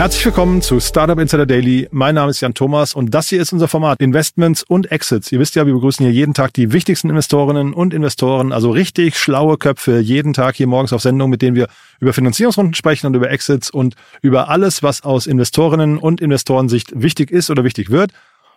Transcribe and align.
Herzlich 0.00 0.24
willkommen 0.24 0.62
zu 0.62 0.80
Startup 0.80 1.18
Insider 1.18 1.44
Daily. 1.44 1.86
Mein 1.90 2.14
Name 2.14 2.30
ist 2.30 2.40
Jan 2.40 2.54
Thomas 2.54 2.94
und 2.94 3.10
das 3.10 3.28
hier 3.28 3.42
ist 3.42 3.52
unser 3.52 3.68
Format 3.68 4.00
Investments 4.00 4.62
und 4.62 4.90
Exits. 4.90 5.30
Ihr 5.30 5.38
wisst 5.40 5.56
ja, 5.56 5.66
wir 5.66 5.74
begrüßen 5.74 6.02
hier 6.02 6.14
jeden 6.14 6.32
Tag 6.32 6.54
die 6.54 6.72
wichtigsten 6.72 7.10
Investorinnen 7.10 7.74
und 7.74 7.92
Investoren, 7.92 8.50
also 8.50 8.70
richtig 8.70 9.18
schlaue 9.18 9.58
Köpfe, 9.58 9.98
jeden 9.98 10.32
Tag 10.32 10.56
hier 10.56 10.66
morgens 10.66 10.94
auf 10.94 11.02
Sendung, 11.02 11.28
mit 11.28 11.42
denen 11.42 11.54
wir 11.54 11.68
über 12.00 12.14
Finanzierungsrunden 12.14 12.72
sprechen 12.72 13.08
und 13.08 13.14
über 13.14 13.30
Exits 13.30 13.68
und 13.68 13.94
über 14.22 14.48
alles, 14.48 14.82
was 14.82 15.02
aus 15.02 15.26
Investorinnen 15.26 15.98
und 15.98 16.22
Investorensicht 16.22 16.92
wichtig 16.94 17.30
ist 17.30 17.50
oder 17.50 17.62
wichtig 17.62 17.90
wird. 17.90 18.12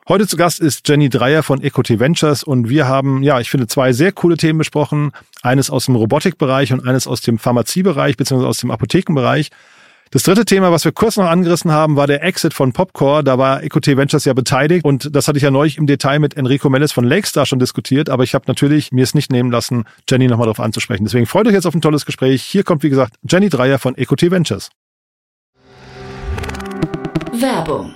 Heute 0.08 0.28
zu 0.28 0.38
Gast 0.38 0.62
ist 0.62 0.88
Jenny 0.88 1.10
Dreier 1.10 1.44
von 1.44 1.62
EcoT 1.62 2.00
Ventures 2.00 2.44
und 2.44 2.70
wir 2.70 2.88
haben, 2.88 3.22
ja, 3.22 3.42
ich 3.42 3.50
finde, 3.50 3.68
zwei 3.68 3.92
sehr 3.92 4.14
coole 4.14 4.38
Themen 4.38 4.60
besprochen. 4.60 5.12
Eines 5.42 5.70
aus 5.70 5.88
dem 5.88 5.98
Robotikbereich 5.98 6.72
und 6.72 6.88
eines 6.88 7.06
aus 7.06 7.20
dem 7.20 7.38
Pharmaziebereich 7.38 8.16
beziehungsweise 8.16 8.48
aus 8.48 8.60
dem 8.60 8.72
Apothekenbereich. 8.72 9.50
Das 10.14 10.22
dritte 10.22 10.46
Thema, 10.46 10.72
was 10.72 10.86
wir 10.86 10.92
kurz 10.92 11.18
noch 11.18 11.26
angerissen 11.26 11.72
haben, 11.72 11.96
war 11.96 12.06
der 12.06 12.24
Exit 12.24 12.54
von 12.54 12.72
Popcore. 12.72 13.24
Da 13.24 13.40
war 13.40 13.64
EcoT 13.64 13.88
Ventures 13.88 14.26
ja 14.26 14.34
beteiligt 14.34 14.86
und 14.86 15.16
das 15.16 15.28
hatte 15.28 15.38
ich 15.38 15.44
ja 15.44 15.50
neulich 15.50 15.80
im 15.80 15.88
Detail 15.88 16.20
mit 16.20 16.38
Enrico 16.38 16.70
Mellis 16.70 16.92
von 16.92 17.04
Lakestar 17.04 17.48
schon 17.48 17.58
diskutiert, 17.58 18.12
aber 18.12 18.24
ich 18.24 18.36
habe 18.36 18.46
natürlich 18.48 18.92
mir 18.92 19.04
es 19.04 19.16
nicht 19.16 19.32
nehmen 19.32 19.50
lassen, 19.50 19.86
Jenny 20.08 20.28
nochmal 20.28 20.46
darauf 20.46 20.60
anzusprechen. 20.60 21.04
Deswegen 21.04 21.26
freut 21.26 21.48
euch 21.48 21.54
jetzt 21.54 21.66
auf 21.66 21.74
ein 21.74 21.82
tolles 21.82 22.06
Gespräch. 22.06 22.44
Hier 22.44 22.64
kommt, 22.64 22.84
wie 22.84 22.92
gesagt, 22.92 23.16
Jenny 23.28 23.50
Dreier 23.50 23.80
von 23.80 23.98
EcoT 23.98 24.30
Ventures. 24.30 24.70
Werbung. 27.34 27.96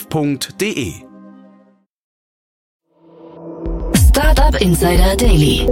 www.startup-insider.de. 0.00 0.92
Startup 4.08 4.60
Insider 4.60 5.16
Daily. 5.16 5.66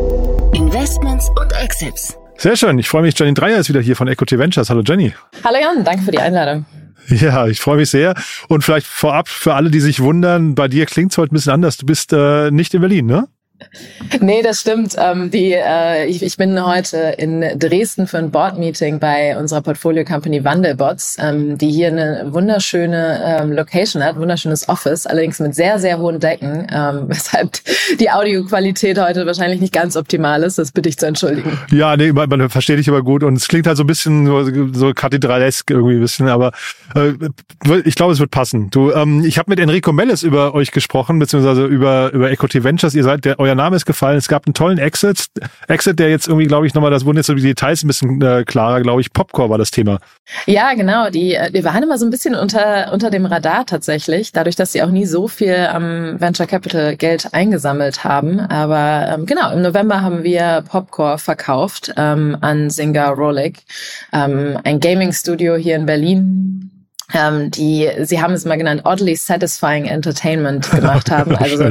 Investments 0.55 1.29
und 1.31 1.53
Exits. 1.53 2.17
Sehr 2.37 2.57
schön. 2.57 2.79
Ich 2.79 2.89
freue 2.89 3.03
mich. 3.03 3.19
Jenny 3.19 3.35
Dreier 3.35 3.59
ist 3.59 3.69
wieder 3.69 3.81
hier 3.81 3.97
von 3.97 4.09
EcoT 4.09 4.33
Ventures. 4.33 4.71
Hallo 4.71 4.83
Jenny. 4.85 5.13
Hallo 5.45 5.59
Jan, 5.61 5.85
danke 5.85 6.03
für 6.05 6.11
die 6.11 6.21
Einladung. 6.21 6.67
Ja, 7.09 7.47
ich 7.47 7.61
freue 7.61 7.79
mich 7.79 7.89
sehr. 7.89 8.15
Und 8.49 8.65
vielleicht 8.65 8.87
vorab 8.87 9.29
für 9.29 9.55
alle, 9.55 9.71
die 9.71 9.81
sich 9.81 10.01
wundern, 10.01 10.55
bei 10.55 10.69
dir 10.69 10.85
klingt 10.85 11.13
es 11.13 11.17
heute 11.17 11.33
ein 11.33 11.37
bisschen 11.37 11.55
anders. 11.55 11.79
Du 11.79 11.87
bist 11.87 12.13
äh, 12.13 12.51
nicht 12.51 12.75
in 12.75 12.83
Berlin, 12.83 13.07
ne? 13.07 13.29
Nee, 14.21 14.43
das 14.43 14.61
stimmt. 14.61 14.97
Ähm, 14.99 15.31
die, 15.31 15.53
äh, 15.53 16.07
ich, 16.07 16.23
ich 16.23 16.37
bin 16.37 16.65
heute 16.65 17.15
in 17.19 17.45
Dresden 17.59 18.07
für 18.07 18.19
ein 18.19 18.31
Board-Meeting 18.31 18.99
bei 18.99 19.37
unserer 19.37 19.61
Portfolio-Company 19.61 20.45
Wandelbots, 20.45 21.17
ähm, 21.21 21.59
die 21.59 21.71
hier 21.71 21.89
eine 21.89 22.27
wunderschöne 22.31 23.41
ähm, 23.41 23.53
Location 23.53 24.03
hat, 24.03 24.17
wunderschönes 24.17 24.69
Office, 24.69 25.07
allerdings 25.07 25.41
mit 25.41 25.55
sehr, 25.55 25.79
sehr 25.79 25.99
hohen 25.99 26.21
Decken, 26.21 26.67
ähm, 26.73 27.05
weshalb 27.09 27.59
die 27.99 28.11
Audioqualität 28.11 28.99
heute 28.99 29.27
wahrscheinlich 29.27 29.61
nicht 29.61 29.73
ganz 29.73 29.97
optimal 29.97 30.43
ist. 30.43 30.59
Das 30.59 30.73
bitte 30.73 30.89
ich 30.89 30.99
zu 30.99 31.07
entschuldigen. 31.07 31.59
Ja, 31.71 31.97
nee, 31.97 32.13
man, 32.13 32.29
man 32.29 32.49
versteht 32.51 32.79
dich 32.79 32.89
aber 32.89 33.03
gut 33.03 33.23
und 33.23 33.35
es 33.35 33.49
klingt 33.49 33.67
halt 33.67 33.77
so 33.77 33.85
ein 33.85 33.89
bisschen 33.89 34.27
so, 34.27 34.73
so 34.73 34.95
kathedralesk 34.95 35.71
irgendwie 35.71 35.95
ein 35.95 36.01
bisschen, 36.01 36.29
aber 36.29 36.53
äh, 36.95 37.13
ich 37.85 37.95
glaube, 37.95 38.13
es 38.13 38.21
wird 38.21 38.31
passen. 38.31 38.71
Du, 38.71 38.93
ähm, 38.93 39.25
ich 39.25 39.39
habe 39.39 39.51
mit 39.51 39.61
Enrico 39.61 39.93
Mellis 39.93 40.23
über 40.23 40.55
euch 40.55 40.71
gesprochen, 40.71 41.19
beziehungsweise 41.19 41.65
über, 41.67 42.13
über 42.13 42.31
Equity 42.31 42.65
Ventures. 42.65 42.95
Ihr 42.95 43.05
seid 43.05 43.25
der 43.25 43.39
euer 43.39 43.48
Name 43.55 43.77
ist 43.77 43.87
gefallen. 43.87 44.19
Es 44.19 44.29
gab 44.29 44.47
einen 44.47 44.55
tollen 44.55 44.79
Exit. 44.79 45.27
Exit, 45.67 45.99
der 45.99 46.11
jetzt 46.11 46.29
irgendwie, 46.29 46.47
glaube 46.47 46.67
ich, 46.67 46.75
nochmal, 46.75 46.91
das 46.91 47.05
wurden 47.05 47.17
jetzt 47.17 47.27
so 47.27 47.35
die 47.35 47.43
Details 47.43 47.83
ein 47.83 47.89
bisschen 47.89 48.21
äh, 48.23 48.45
klarer, 48.45 48.81
glaube 48.81 49.01
ich. 49.01 49.13
Popcore 49.13 49.51
war 49.51 49.59
das 49.59 49.71
Thema. 49.71 49.99
Ja, 50.47 50.75
genau. 50.75 51.11
Die, 51.11 51.35
äh, 51.35 51.51
die 51.51 51.65
waren 51.65 51.83
immer 51.83 51.99
so 51.99 52.07
ein 52.07 52.11
bisschen 52.11 52.35
unter, 52.35 52.93
unter 52.93 53.11
dem 53.11 53.27
Radar 53.27 53.67
tatsächlich, 53.67 54.33
dadurch, 54.33 54.57
dass 54.57 54.73
sie 54.73 54.83
auch 54.83 54.91
nie 54.91 55.07
so 55.07 55.29
viel 55.29 55.69
am 55.73 56.21
Venture 56.21 56.47
Capital 56.47 56.97
Geld 56.97 57.33
eingesammelt 57.33 58.05
haben. 58.05 58.41
Aber 58.41 59.15
ähm, 59.15 59.27
genau, 59.27 59.53
im 59.53 59.63
November 59.63 60.03
haben 60.03 60.23
wir 60.23 60.65
Popcore 60.69 61.19
verkauft 61.19 61.93
ähm, 61.97 62.37
an 62.41 62.71
Singer 62.71 63.11
Rolik, 63.11 63.61
ähm, 64.13 64.59
ein 64.65 64.81
Gaming 64.81 65.13
Studio 65.13 65.57
hier 65.57 65.77
in 65.77 65.87
Berlin 65.87 66.78
ähm, 67.15 67.51
die, 67.51 67.91
sie 68.03 68.21
haben 68.21 68.35
es 68.35 68.45
mal 68.45 68.57
genannt, 68.57 68.83
oddly 68.85 69.17
satisfying 69.17 69.87
entertainment 69.87 70.71
gemacht 70.71 71.11
haben. 71.11 71.35
Also 71.37 71.57
so, 71.57 71.65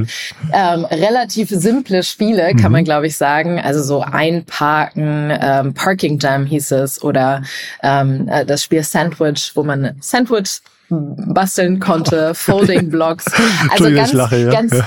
ähm, 0.51 0.85
relativ 0.85 1.49
simple 1.49 2.03
Spiele, 2.03 2.53
kann 2.55 2.67
mhm. 2.67 2.71
man 2.71 2.83
glaube 2.83 3.07
ich 3.07 3.17
sagen. 3.17 3.59
Also 3.59 3.83
so 3.83 4.01
einparken, 4.01 5.31
ähm, 5.39 5.73
Parking 5.73 6.19
Jam 6.19 6.45
hieß 6.45 6.71
es 6.71 7.03
oder 7.03 7.43
ähm, 7.83 8.27
äh, 8.29 8.45
das 8.45 8.63
Spiel 8.63 8.83
Sandwich, 8.83 9.51
wo 9.55 9.63
man 9.63 9.95
Sandwich 9.99 10.61
basteln 10.89 11.79
konnte, 11.79 12.33
Folding 12.35 12.89
Blocks. 12.89 13.25
Also 13.71 13.91
ganz, 13.91 14.13
lache, 14.13 14.37
ja. 14.37 14.49
ganz, 14.49 14.73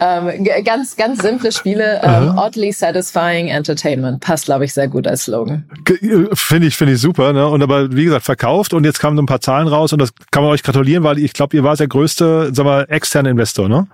ähm, 0.00 0.46
ganz, 0.64 0.96
ganz 0.96 1.22
simple 1.22 1.52
Spiele. 1.52 2.00
Ähm, 2.02 2.34
oddly 2.36 2.72
satisfying 2.72 3.48
entertainment 3.48 4.20
passt, 4.20 4.46
glaube 4.46 4.64
ich, 4.64 4.74
sehr 4.74 4.88
gut 4.88 5.06
als 5.06 5.24
Slogan. 5.24 5.64
Äh, 5.88 6.26
finde 6.34 6.68
ich, 6.68 6.76
finde 6.76 6.94
ich 6.94 7.00
super. 7.00 7.32
Ne? 7.32 7.46
Und 7.46 7.62
aber 7.62 7.92
wie 7.92 8.04
gesagt 8.04 8.24
verkauft 8.24 8.74
und 8.74 8.84
jetzt 8.84 9.00
kamen 9.00 9.16
so 9.16 9.22
ein 9.22 9.26
paar 9.26 9.40
Zahlen 9.40 9.68
raus 9.68 9.92
und 9.92 10.00
das 10.00 10.10
kann 10.30 10.42
man 10.42 10.52
euch 10.52 10.62
gratulieren, 10.62 11.04
weil 11.04 11.18
ich 11.18 11.32
glaube, 11.32 11.56
ihr 11.56 11.64
war 11.64 11.76
der 11.76 11.88
größte, 11.88 12.54
sagen 12.54 12.68
wir, 12.68 12.90
externe 12.90 13.30
Investor, 13.30 13.68
ne? 13.68 13.86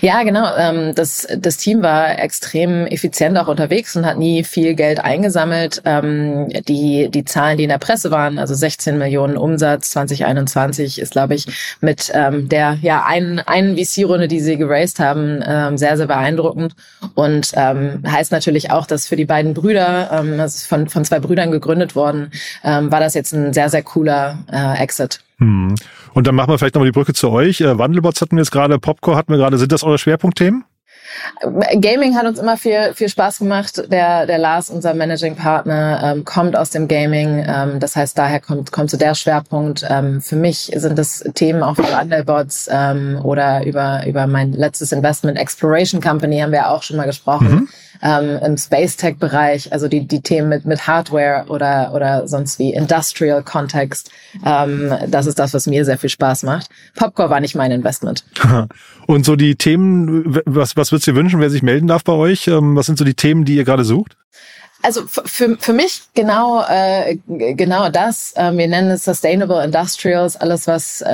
Ja, 0.00 0.22
genau. 0.22 0.46
Ähm, 0.56 0.94
das, 0.94 1.26
das 1.36 1.56
Team 1.56 1.82
war 1.82 2.18
extrem 2.18 2.86
effizient 2.86 3.36
auch 3.36 3.48
unterwegs 3.48 3.96
und 3.96 4.06
hat 4.06 4.18
nie 4.18 4.44
viel 4.44 4.74
Geld 4.74 5.00
eingesammelt. 5.00 5.82
Ähm, 5.84 6.48
die, 6.68 7.10
die 7.10 7.24
Zahlen, 7.24 7.58
die 7.58 7.64
in 7.64 7.70
der 7.70 7.78
Presse 7.78 8.10
waren, 8.10 8.38
also 8.38 8.54
16 8.54 8.96
Millionen 8.96 9.36
Umsatz 9.36 9.90
2021, 9.90 11.00
ist, 11.00 11.12
glaube 11.12 11.34
ich, 11.34 11.46
mit 11.80 12.10
ähm, 12.14 12.48
der 12.48 12.78
ja 12.80 13.04
einen, 13.04 13.40
einen 13.40 13.76
VC-Runde, 13.76 14.28
die 14.28 14.40
sie 14.40 14.56
geraced 14.56 15.00
haben, 15.00 15.42
ähm, 15.46 15.76
sehr, 15.76 15.96
sehr 15.96 16.06
beeindruckend. 16.06 16.74
Und 17.14 17.52
ähm, 17.54 18.02
heißt 18.06 18.32
natürlich 18.32 18.70
auch, 18.70 18.86
dass 18.86 19.06
für 19.06 19.16
die 19.16 19.26
beiden 19.26 19.52
Brüder, 19.54 20.10
ähm, 20.12 20.38
das 20.38 20.56
ist 20.56 20.66
von, 20.66 20.88
von 20.88 21.04
zwei 21.04 21.20
Brüdern 21.20 21.50
gegründet 21.50 21.94
worden, 21.94 22.30
ähm, 22.64 22.90
war 22.90 23.00
das 23.00 23.14
jetzt 23.14 23.32
ein 23.32 23.52
sehr, 23.52 23.68
sehr 23.68 23.82
cooler 23.82 24.38
äh, 24.50 24.82
Exit. 24.82 25.20
Hm. 25.40 25.74
Und 26.12 26.26
dann 26.26 26.34
machen 26.34 26.50
wir 26.50 26.58
vielleicht 26.58 26.74
nochmal 26.74 26.88
die 26.88 26.92
Brücke 26.92 27.14
zu 27.14 27.30
euch. 27.30 27.60
Äh, 27.60 27.78
Wandelbots 27.78 28.20
hatten 28.20 28.36
wir 28.36 28.42
jetzt 28.42 28.52
gerade, 28.52 28.78
Popcore 28.78 29.16
hatten 29.16 29.32
wir 29.32 29.38
gerade. 29.38 29.58
Sind 29.58 29.72
das 29.72 29.82
eure 29.82 29.98
Schwerpunktthemen? 29.98 30.64
Gaming 31.80 32.16
hat 32.16 32.26
uns 32.26 32.38
immer 32.38 32.56
viel, 32.56 32.92
viel 32.94 33.08
Spaß 33.08 33.38
gemacht. 33.38 33.82
Der, 33.90 34.26
der 34.26 34.38
Lars, 34.38 34.70
unser 34.70 34.94
Managing 34.94 35.36
Partner, 35.36 36.00
ähm, 36.02 36.24
kommt 36.24 36.56
aus 36.56 36.70
dem 36.70 36.88
Gaming. 36.88 37.44
Ähm, 37.46 37.80
das 37.80 37.96
heißt, 37.96 38.16
daher 38.16 38.40
kommt, 38.40 38.72
kommt 38.72 38.90
so 38.90 38.96
der 38.96 39.14
Schwerpunkt. 39.14 39.84
Ähm, 39.88 40.20
für 40.20 40.36
mich 40.36 40.70
sind 40.74 40.98
das 40.98 41.24
Themen 41.34 41.62
auch 41.62 41.78
über 41.78 42.00
Underbots 42.00 42.68
ähm, 42.70 43.20
oder 43.22 43.64
über, 43.66 44.06
über 44.06 44.26
mein 44.26 44.52
letztes 44.52 44.92
Investment 44.92 45.38
Exploration 45.38 46.00
Company 46.00 46.40
haben 46.40 46.52
wir 46.52 46.70
auch 46.70 46.82
schon 46.82 46.96
mal 46.96 47.06
gesprochen. 47.06 47.50
Mhm. 47.50 47.68
Ähm, 48.02 48.38
Im 48.42 48.56
Space 48.56 48.96
Tech 48.96 49.16
Bereich, 49.18 49.72
also 49.72 49.86
die, 49.86 50.06
die 50.06 50.22
Themen 50.22 50.48
mit, 50.48 50.64
mit 50.64 50.86
Hardware 50.86 51.44
oder, 51.48 51.92
oder 51.94 52.26
sonst 52.26 52.58
wie 52.58 52.72
Industrial 52.72 53.42
Kontext. 53.42 54.10
Ähm, 54.44 54.94
das 55.08 55.26
ist 55.26 55.38
das, 55.38 55.52
was 55.52 55.66
mir 55.66 55.84
sehr 55.84 55.98
viel 55.98 56.08
Spaß 56.08 56.44
macht. 56.44 56.68
Popcore 56.94 57.28
war 57.28 57.40
nicht 57.40 57.54
mein 57.54 57.70
Investment. 57.70 58.24
Und 59.06 59.26
so 59.26 59.36
die 59.36 59.56
Themen, 59.56 60.40
was, 60.46 60.76
was 60.76 60.92
würdest 61.00 61.06
dir 61.06 61.14
wünschen, 61.14 61.40
wer 61.40 61.48
sich 61.48 61.62
melden 61.62 61.86
darf 61.86 62.04
bei 62.04 62.12
euch? 62.12 62.46
Ähm, 62.46 62.76
was 62.76 62.84
sind 62.84 62.98
so 62.98 63.06
die 63.06 63.14
Themen, 63.14 63.46
die 63.46 63.56
ihr 63.56 63.64
gerade 63.64 63.84
sucht? 63.84 64.16
Also 64.82 65.02
für, 65.06 65.56
für 65.58 65.72
mich 65.72 66.02
genau 66.14 66.64
äh, 66.66 67.18
genau 67.26 67.90
das. 67.90 68.32
Äh, 68.34 68.56
wir 68.56 68.66
nennen 68.66 68.90
es 68.90 69.04
Sustainable 69.04 69.62
Industrials. 69.62 70.36
Alles 70.36 70.66
was 70.66 71.02
äh, 71.02 71.08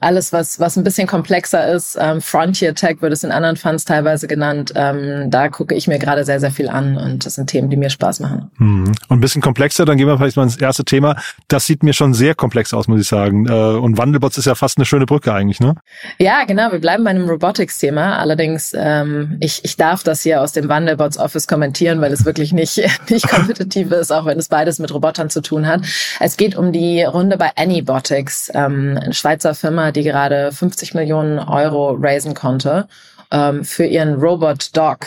alles 0.00 0.32
was 0.32 0.58
was 0.60 0.76
ein 0.76 0.84
bisschen 0.84 1.06
komplexer 1.06 1.72
ist. 1.72 1.98
Ähm, 2.00 2.22
Frontier 2.22 2.74
Tech 2.74 3.02
wird 3.02 3.12
es 3.12 3.22
in 3.22 3.32
anderen 3.32 3.56
Funds 3.56 3.84
teilweise 3.84 4.26
genannt. 4.26 4.72
Ähm, 4.74 5.30
da 5.30 5.48
gucke 5.48 5.74
ich 5.74 5.88
mir 5.88 5.98
gerade 5.98 6.24
sehr 6.24 6.40
sehr 6.40 6.50
viel 6.50 6.68
an 6.68 6.96
und 6.96 7.26
das 7.26 7.34
sind 7.34 7.48
Themen, 7.48 7.68
die 7.68 7.76
mir 7.76 7.90
Spaß 7.90 8.20
machen. 8.20 8.50
Mhm. 8.58 8.86
Und 9.08 9.18
ein 9.18 9.20
bisschen 9.20 9.42
komplexer. 9.42 9.84
Dann 9.84 9.98
gehen 9.98 10.06
wir 10.06 10.16
vielleicht 10.16 10.36
mal 10.36 10.44
ins 10.44 10.56
erste 10.56 10.84
Thema. 10.84 11.16
Das 11.48 11.66
sieht 11.66 11.82
mir 11.82 11.92
schon 11.92 12.14
sehr 12.14 12.34
komplex 12.34 12.72
aus, 12.72 12.88
muss 12.88 13.00
ich 13.00 13.08
sagen. 13.08 13.46
Äh, 13.46 13.52
und 13.52 13.98
Wandelbots 13.98 14.38
ist 14.38 14.46
ja 14.46 14.54
fast 14.54 14.78
eine 14.78 14.86
schöne 14.86 15.04
Brücke 15.04 15.34
eigentlich, 15.34 15.60
ne? 15.60 15.74
Ja, 16.18 16.44
genau. 16.44 16.72
Wir 16.72 16.78
bleiben 16.78 17.04
bei 17.04 17.10
einem 17.10 17.28
Robotics-Thema. 17.28 18.18
Allerdings 18.18 18.72
ähm, 18.74 19.36
ich 19.40 19.64
ich 19.64 19.76
darf 19.76 20.02
das 20.02 20.22
hier 20.22 20.40
aus 20.40 20.52
dem 20.52 20.68
Wandelbots 20.70 21.18
Office 21.18 21.46
kommentieren, 21.46 22.00
weil 22.00 22.12
es 22.12 22.24
wirklich 22.24 22.52
nicht 22.52 22.85
nicht 23.08 23.28
kompetitiv 23.28 23.90
ist, 23.92 24.12
auch 24.12 24.26
wenn 24.26 24.38
es 24.38 24.48
beides 24.48 24.78
mit 24.78 24.92
Robotern 24.92 25.30
zu 25.30 25.40
tun 25.42 25.66
hat. 25.66 25.82
Es 26.20 26.36
geht 26.36 26.56
um 26.56 26.72
die 26.72 27.02
Runde 27.02 27.36
bei 27.36 27.50
Anybotics, 27.56 28.50
ähm, 28.54 28.98
eine 29.02 29.14
Schweizer 29.14 29.54
Firma, 29.54 29.92
die 29.92 30.02
gerade 30.02 30.52
50 30.52 30.94
Millionen 30.94 31.38
Euro 31.38 31.96
raisen 32.00 32.34
konnte 32.34 32.88
ähm, 33.30 33.64
für 33.64 33.84
ihren 33.84 34.14
Robot 34.14 34.76
Dog. 34.76 35.06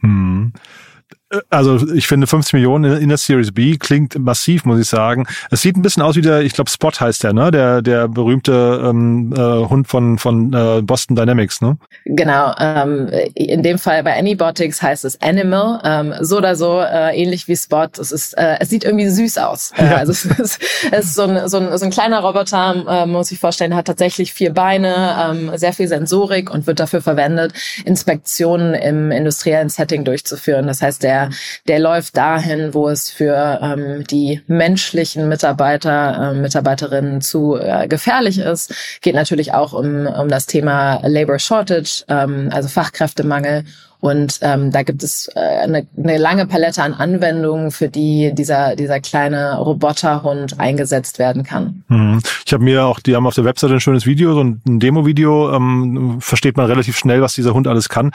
Hm 0.00 0.52
also 1.48 1.92
ich 1.94 2.06
finde 2.08 2.26
50 2.26 2.54
Millionen 2.54 3.00
in 3.00 3.08
der 3.08 3.18
Series 3.18 3.52
B 3.52 3.76
klingt 3.76 4.18
massiv, 4.18 4.64
muss 4.64 4.80
ich 4.80 4.88
sagen. 4.88 5.26
Es 5.50 5.62
sieht 5.62 5.76
ein 5.76 5.82
bisschen 5.82 6.02
aus 6.02 6.16
wie 6.16 6.22
der, 6.22 6.40
ich 6.40 6.54
glaube 6.54 6.70
Spot 6.70 6.90
heißt 6.90 7.22
der, 7.22 7.32
ne? 7.32 7.50
Der 7.50 7.82
der 7.82 8.08
berühmte 8.08 8.82
ähm, 8.84 9.32
äh, 9.36 9.38
Hund 9.38 9.86
von 9.86 10.18
von 10.18 10.52
äh, 10.52 10.82
Boston 10.82 11.16
Dynamics, 11.16 11.60
ne? 11.60 11.78
Genau. 12.04 12.54
Ähm, 12.58 13.08
in 13.34 13.62
dem 13.62 13.78
Fall 13.78 14.02
bei 14.02 14.18
Anybotics 14.18 14.82
heißt 14.82 15.04
es 15.04 15.20
Animal. 15.20 15.80
Ähm, 15.84 16.14
so 16.20 16.38
oder 16.38 16.56
so 16.56 16.80
äh, 16.80 17.16
ähnlich 17.16 17.46
wie 17.46 17.56
Spot. 17.56 17.86
Es 17.98 18.10
ist, 18.10 18.36
äh, 18.36 18.56
es 18.58 18.68
sieht 18.68 18.84
irgendwie 18.84 19.08
süß 19.08 19.38
aus. 19.38 19.72
Äh, 19.80 19.86
ja. 19.86 19.96
Also 19.96 20.12
es 20.12 20.24
ist, 20.26 20.60
es 20.90 21.04
ist 21.06 21.14
so 21.14 21.22
ein, 21.22 21.48
so 21.48 21.56
ein 21.56 21.78
so 21.78 21.84
ein 21.86 21.90
kleiner 21.90 22.20
Roboter, 22.20 22.84
äh, 22.86 23.06
muss 23.06 23.32
ich 23.32 23.38
vorstellen, 23.38 23.74
hat 23.74 23.86
tatsächlich 23.86 24.34
vier 24.34 24.52
Beine, 24.52 25.16
ähm, 25.30 25.56
sehr 25.56 25.72
viel 25.72 25.88
Sensorik 25.88 26.50
und 26.50 26.66
wird 26.66 26.80
dafür 26.80 27.00
verwendet, 27.00 27.54
Inspektionen 27.86 28.74
im 28.74 29.10
industriellen 29.10 29.70
Setting 29.70 30.04
durchzuführen. 30.04 30.66
Das 30.66 30.82
heißt, 30.82 31.02
der 31.02 31.19
der, 31.20 31.30
der 31.68 31.78
läuft 31.78 32.16
dahin, 32.16 32.74
wo 32.74 32.88
es 32.88 33.10
für 33.10 33.58
ähm, 33.62 34.04
die 34.04 34.40
menschlichen 34.46 35.28
Mitarbeiter, 35.28 36.32
äh, 36.32 36.34
Mitarbeiterinnen 36.34 37.20
zu 37.20 37.56
äh, 37.56 37.88
gefährlich 37.88 38.38
ist. 38.38 38.74
Geht 39.00 39.14
natürlich 39.14 39.52
auch 39.52 39.72
um, 39.72 40.06
um 40.06 40.28
das 40.28 40.46
Thema 40.46 41.00
Labor 41.02 41.38
Shortage, 41.38 42.04
ähm, 42.08 42.48
also 42.52 42.68
Fachkräftemangel. 42.68 43.64
Und 44.00 44.38
ähm, 44.40 44.70
da 44.70 44.82
gibt 44.82 45.02
es 45.02 45.30
äh, 45.34 45.40
eine, 45.40 45.86
eine 45.94 46.16
lange 46.16 46.46
Palette 46.46 46.82
an 46.82 46.94
Anwendungen, 46.94 47.70
für 47.70 47.88
die 47.88 48.32
dieser, 48.34 48.74
dieser 48.74 48.98
kleine 48.98 49.58
Roboterhund 49.58 50.58
eingesetzt 50.58 51.18
werden 51.18 51.42
kann. 51.42 51.84
Mhm. 51.88 52.20
Ich 52.46 52.52
habe 52.54 52.64
mir 52.64 52.86
auch, 52.86 52.98
die 53.00 53.14
haben 53.14 53.26
auf 53.26 53.34
der 53.34 53.44
Webseite 53.44 53.74
ein 53.74 53.80
schönes 53.80 54.06
Video, 54.06 54.32
so 54.32 54.42
ein 54.42 54.62
Demo-Video, 54.64 55.54
ähm, 55.54 56.18
versteht 56.22 56.56
man 56.56 56.64
relativ 56.64 56.96
schnell, 56.96 57.20
was 57.20 57.34
dieser 57.34 57.52
Hund 57.52 57.68
alles 57.68 57.90
kann. 57.90 58.12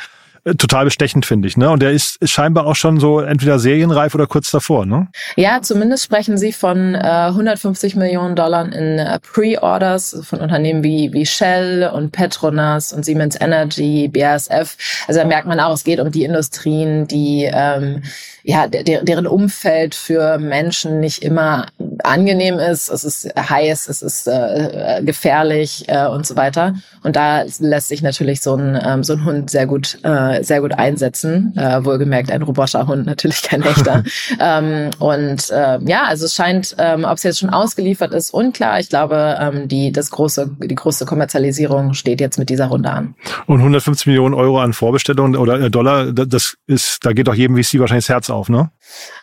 Total 0.59 0.85
bestechend, 0.85 1.25
finde 1.25 1.47
ich. 1.47 1.57
Ne? 1.57 1.71
Und 1.71 1.81
der 1.81 1.89
ist, 1.89 2.17
ist 2.21 2.29
scheinbar 2.29 2.67
auch 2.67 2.75
schon 2.75 2.99
so 2.99 3.19
entweder 3.19 3.57
serienreif 3.57 4.13
oder 4.13 4.27
kurz 4.27 4.51
davor. 4.51 4.85
Ne? 4.85 5.07
Ja, 5.35 5.63
zumindest 5.63 6.03
sprechen 6.03 6.37
Sie 6.37 6.53
von 6.53 6.93
äh, 6.93 6.99
150 6.99 7.95
Millionen 7.95 8.35
Dollar 8.35 8.71
in 8.71 8.99
äh, 8.99 9.19
Pre-Orders 9.19 10.19
von 10.21 10.41
Unternehmen 10.41 10.83
wie, 10.83 11.11
wie 11.13 11.25
Shell 11.25 11.89
und 11.91 12.11
Petronas 12.11 12.93
und 12.93 13.03
Siemens 13.03 13.35
Energy, 13.41 14.07
BASF. 14.07 14.77
Also 15.07 15.19
da 15.19 15.25
merkt 15.25 15.47
man 15.47 15.59
auch, 15.59 15.73
es 15.73 15.83
geht 15.83 15.99
um 15.99 16.11
die 16.11 16.25
Industrien, 16.25 17.07
die 17.07 17.49
ähm, 17.51 18.03
ja, 18.43 18.67
der, 18.67 19.03
deren 19.03 19.25
Umfeld 19.25 19.95
für 19.95 20.37
Menschen 20.37 20.99
nicht 20.99 21.23
immer 21.23 21.65
angenehm 22.07 22.59
ist. 22.59 22.89
Es 22.89 23.03
ist 23.03 23.27
heiß, 23.37 23.89
es 23.89 24.01
ist 24.01 24.27
äh, 24.27 25.01
gefährlich 25.03 25.85
äh, 25.87 26.07
und 26.07 26.25
so 26.25 26.35
weiter. 26.35 26.75
Und 27.03 27.15
da 27.15 27.43
lässt 27.59 27.87
sich 27.87 28.01
natürlich 28.01 28.41
so 28.41 28.55
ein, 28.55 28.79
ähm, 28.83 29.03
so 29.03 29.13
ein 29.13 29.25
Hund 29.25 29.49
sehr 29.49 29.67
gut, 29.67 29.99
äh, 30.03 30.43
sehr 30.43 30.61
gut 30.61 30.73
einsetzen. 30.73 31.53
Äh, 31.57 31.83
wohlgemerkt 31.85 32.31
ein 32.31 32.41
Roboterhund, 32.41 33.05
natürlich 33.05 33.43
kein 33.43 33.61
echter. 33.61 34.03
ähm, 34.39 34.89
und 34.99 35.49
äh, 35.49 35.79
ja, 35.85 36.03
also 36.05 36.25
es 36.25 36.33
scheint, 36.33 36.75
ähm, 36.79 37.05
ob 37.05 37.17
es 37.17 37.23
jetzt 37.23 37.39
schon 37.39 37.49
ausgeliefert 37.49 38.13
ist, 38.13 38.33
unklar. 38.33 38.79
Ich 38.79 38.89
glaube, 38.89 39.37
ähm, 39.39 39.67
die, 39.67 39.91
das 39.91 40.11
große, 40.11 40.55
die 40.59 40.75
große 40.75 41.05
Kommerzialisierung 41.05 41.93
steht 41.93 42.21
jetzt 42.21 42.39
mit 42.39 42.49
dieser 42.49 42.67
Runde 42.67 42.89
an. 42.89 43.15
Und 43.45 43.59
150 43.59 44.07
Millionen 44.07 44.33
Euro 44.33 44.59
an 44.59 44.73
Vorbestellungen 44.73 45.35
oder 45.35 45.59
äh, 45.59 45.69
Dollar, 45.69 46.11
das 46.11 46.57
ist, 46.67 47.05
da 47.05 47.13
geht 47.13 47.27
doch 47.27 47.35
jedem 47.35 47.55
VC 47.55 47.79
wahrscheinlich 47.79 48.05
das 48.05 48.09
Herz 48.09 48.29
auf, 48.29 48.49
ne? 48.49 48.71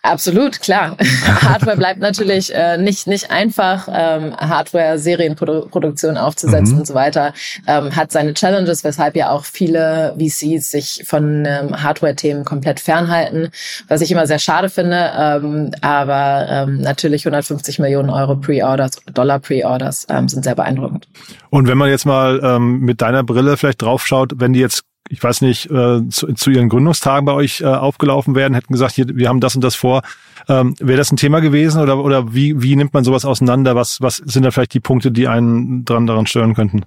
Absolut, 0.03 0.61
klar. 0.61 0.97
Hardware 1.43 1.77
bleibt 1.77 2.01
natürlich 2.01 2.53
äh, 2.55 2.77
nicht 2.77 3.07
nicht 3.07 3.31
einfach. 3.31 3.89
Ähm, 3.91 4.35
Hardware 4.37 4.99
Serienproduktion 4.99 6.17
aufzusetzen 6.17 6.75
mhm. 6.75 6.81
und 6.81 6.87
so 6.87 6.95
weiter 6.95 7.33
ähm, 7.67 7.95
hat 7.95 8.11
seine 8.11 8.35
Challenges, 8.35 8.83
weshalb 8.83 9.15
ja 9.17 9.31
auch 9.31 9.45
viele 9.45 10.17
VCs 10.19 10.71
sich 10.71 11.05
von 11.07 11.45
ähm, 11.47 11.83
Hardware-Themen 11.83 12.45
komplett 12.45 12.81
fernhalten, 12.81 13.51
was 13.89 14.01
ich 14.01 14.11
immer 14.11 14.27
sehr 14.27 14.41
schade 14.41 14.69
finde. 14.69 15.13
Ähm, 15.17 15.71
aber 15.81 16.47
ähm, 16.51 16.81
natürlich 16.81 17.25
150 17.25 17.79
Millionen 17.79 18.11
Euro 18.11 18.37
Pre-Orders, 18.37 18.97
Dollar 19.13 19.39
Pre-Orders 19.39 20.07
ähm, 20.11 20.29
sind 20.29 20.45
sehr 20.45 20.57
beeindruckend. 20.57 21.07
Und 21.51 21.69
wenn 21.69 21.79
man 21.79 21.91
jetzt 21.91 22.07
mal 22.07 22.41
ähm, 22.43 22.81
mit 22.81 23.03
deiner 23.03 23.23
Brille 23.23 23.57
vielleicht 23.57 23.83
draufschaut, 23.83 24.33
wenn 24.37 24.53
die 24.53 24.61
jetzt 24.61 24.83
ich 25.13 25.23
weiß 25.23 25.43
nicht, 25.43 25.71
äh, 25.71 26.09
zu, 26.09 26.33
zu 26.33 26.51
ihren 26.51 26.71
Gründungstagen 26.71 27.27
bei 27.27 27.35
euch 27.35 27.61
äh, 27.61 27.67
aufgelaufen 27.67 28.35
wären, 28.35 28.55
hätten 28.55 28.73
gesagt, 28.73 28.95
hier, 28.95 29.07
wir 29.09 29.29
haben 29.29 29.41
das 29.41 29.55
und 29.55 29.63
das 29.63 29.75
vor. 29.75 30.01
Ähm, 30.49 30.75
Wäre 30.81 30.97
das 30.97 31.13
ein 31.13 31.19
Thema 31.19 31.41
gewesen 31.41 31.83
oder, 31.83 32.03
oder 32.03 32.33
wie, 32.33 32.63
wie 32.63 32.77
nimmt 32.77 32.95
man 32.95 33.05
sowas 33.05 33.27
auseinander? 33.27 33.77
Was, 33.77 34.01
was 34.01 34.17
sind 34.17 34.43
da 34.45 34.51
vielleicht 34.51 34.73
die 34.73 34.81
Punkte, 34.81 35.13
die 35.13 35.29
einen 35.29 35.85
dran 35.85 36.07
daran 36.07 36.27
stören 36.27 36.55
könnten? 36.55 36.87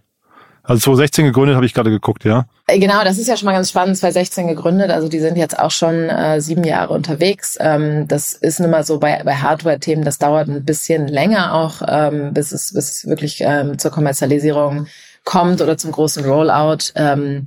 Also 0.63 0.79
2016 0.79 1.25
gegründet, 1.25 1.55
habe 1.55 1.67
ich 1.67 1.75
gerade 1.75 1.91
geguckt, 1.91 2.25
ja. 2.25 2.47
Äh, 2.65 2.79
genau, 2.79 3.03
das 3.03 3.19
ist 3.19 3.27
ja 3.27 3.37
schon 3.37 3.45
mal 3.45 3.53
ganz 3.53 3.69
spannend. 3.69 3.95
2016 3.95 4.47
gegründet, 4.47 4.89
also 4.89 5.07
die 5.07 5.19
sind 5.19 5.37
jetzt 5.37 5.59
auch 5.59 5.69
schon 5.69 6.09
äh, 6.09 6.41
sieben 6.41 6.63
Jahre 6.63 6.95
unterwegs. 6.95 7.55
Ähm, 7.61 8.07
das 8.07 8.33
ist 8.33 8.59
nun 8.59 8.71
mal 8.71 8.83
so 8.83 8.97
bei, 8.97 9.21
bei 9.23 9.35
Hardware-Themen, 9.35 10.03
das 10.03 10.17
dauert 10.17 10.47
ein 10.47 10.65
bisschen 10.65 11.07
länger 11.07 11.53
auch, 11.53 11.83
ähm, 11.87 12.33
bis 12.33 12.51
es, 12.51 12.73
bis 12.73 12.89
es 12.89 13.07
wirklich 13.07 13.41
ähm, 13.41 13.77
zur 13.77 13.91
Kommerzialisierung 13.91 14.87
kommt 15.25 15.61
oder 15.61 15.77
zum 15.77 15.91
großen 15.91 16.25
Rollout. 16.25 16.91
Ähm, 16.95 17.45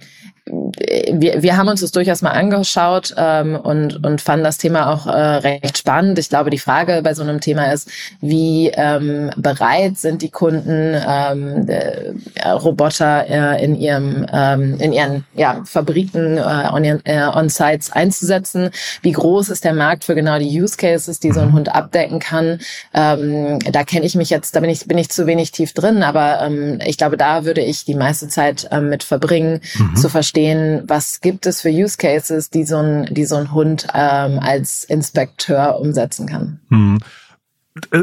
wir, 0.79 1.43
wir 1.43 1.57
haben 1.57 1.69
uns 1.69 1.81
das 1.81 1.93
durchaus 1.93 2.23
mal 2.23 2.31
angeschaut 2.31 3.15
ähm, 3.17 3.57
und, 3.57 4.05
und 4.05 4.21
fanden 4.21 4.45
das 4.45 4.59
Thema 4.59 4.93
auch 4.93 5.07
äh, 5.07 5.11
recht 5.11 5.79
spannend. 5.79 6.19
Ich 6.19 6.29
glaube, 6.29 6.51
die 6.51 6.59
Frage 6.59 7.01
bei 7.03 7.15
so 7.15 7.23
einem 7.23 7.41
Thema 7.41 7.73
ist, 7.73 7.91
wie 8.21 8.71
ähm, 8.75 9.31
bereit 9.37 9.99
sind 9.99 10.23
die 10.23 10.31
Kunden, 10.31 10.95
ähm, 11.07 11.69
äh, 11.69 12.49
Roboter 12.51 13.27
äh, 13.29 13.65
in 13.65 13.75
ihrem 13.75 14.27
ähm, 14.33 14.77
in 14.79 14.93
ihren 14.93 15.25
ja, 15.35 15.63
Fabriken 15.65 16.39
äh, 16.39 16.69
on, 16.73 16.85
äh, 16.85 17.01
on 17.35 17.49
Sites 17.49 17.91
einzusetzen? 17.91 18.71
Wie 19.03 19.13
groß 19.13 19.49
ist 19.49 19.65
der 19.65 19.75
Markt 19.75 20.05
für 20.05 20.15
genau 20.15 20.39
die 20.39 20.61
Use 20.61 20.77
Cases, 20.77 21.19
die 21.19 21.33
so 21.33 21.41
ein 21.41 21.53
Hund 21.53 21.75
abdecken 21.75 22.19
kann? 22.19 22.61
Ähm, 22.95 23.59
da 23.59 23.85
kenne 23.85 24.07
ich 24.07 24.15
mich 24.15 24.31
jetzt, 24.31 24.55
da 24.55 24.61
bin 24.61 24.71
ich 24.71 24.87
bin 24.87 24.99
ich 24.99 25.11
zu 25.11 25.27
wenig 25.27 25.51
tief 25.51 25.73
drin, 25.73 26.03
aber 26.03 26.43
ähm, 26.43 26.79
ich 26.85 26.99
glaube, 26.99 27.17
da 27.17 27.45
würde 27.45 27.63
ich 27.63 27.85
die 27.85 27.95
meiste 27.95 28.29
Zeit 28.29 28.69
ähm, 28.71 28.89
mit 28.89 29.03
verbringen, 29.03 29.61
mhm. 29.77 29.97
zu 29.97 30.09
verstehen 30.09 30.68
was 30.87 31.21
gibt 31.21 31.47
es 31.47 31.61
für 31.61 31.71
Use 31.71 31.97
Cases, 31.97 32.51
die 32.51 32.65
so 32.65 32.77
ein, 32.77 33.09
die 33.11 33.25
so 33.25 33.37
ein 33.37 33.53
Hund 33.53 33.87
ähm, 33.95 34.39
als 34.41 34.85
Inspekteur 34.85 35.79
umsetzen 35.81 36.27
kann. 36.27 36.61
Hm. 36.71 36.99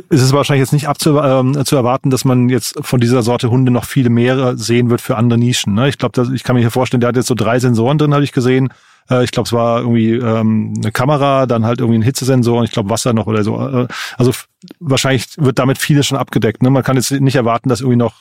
Es 0.10 0.22
ist 0.22 0.32
wahrscheinlich 0.32 0.62
jetzt 0.62 0.74
nicht 0.74 0.88
abzu, 0.88 1.20
ähm, 1.20 1.66
zu 1.66 1.76
erwarten, 1.76 2.10
dass 2.10 2.24
man 2.24 2.48
jetzt 2.50 2.76
von 2.82 3.02
dieser 3.02 3.24
Sorte 3.24 3.50
Hunde 3.50 3.72
noch 3.72 3.86
viele 3.86 4.10
mehr 4.10 4.56
sehen 4.58 4.90
wird 4.90 5.02
für 5.02 5.18
andere 5.18 5.38
Nischen. 5.38 5.74
Ne? 5.74 5.90
Ich 5.90 5.98
glaube, 5.98 6.30
ich 6.34 6.44
kann 6.44 6.56
mir 6.56 6.62
hier 6.62 6.72
vorstellen, 6.72 7.02
der 7.02 7.10
hat 7.10 7.16
jetzt 7.18 7.28
so 7.28 7.36
drei 7.36 7.60
Sensoren 7.60 7.98
drin, 7.98 8.14
habe 8.14 8.24
ich 8.24 8.32
gesehen. 8.32 8.70
Äh, 9.10 9.24
ich 9.24 9.32
glaube, 9.32 9.48
es 9.48 9.54
war 9.54 9.80
irgendwie 9.82 10.14
ähm, 10.14 10.74
eine 10.78 10.92
Kamera, 10.92 11.46
dann 11.46 11.66
halt 11.66 11.80
irgendwie 11.80 12.00
ein 12.00 12.04
Hitzesensor 12.04 12.60
und 12.60 12.66
ich 12.66 12.72
glaube 12.72 12.90
Wasser 12.90 13.14
noch 13.14 13.28
oder 13.28 13.44
so. 13.44 13.60
Äh, 13.60 13.88
also 14.18 14.32
wahrscheinlich 14.80 15.28
wird 15.38 15.60
damit 15.60 15.78
vieles 15.78 16.08
schon 16.08 16.18
abgedeckt. 16.18 16.64
Ne? 16.64 16.70
Man 16.70 16.84
kann 16.84 16.96
jetzt 16.96 17.12
nicht 17.12 17.36
erwarten, 17.36 17.70
dass 17.70 17.82
irgendwie 17.82 17.98
noch 17.98 18.14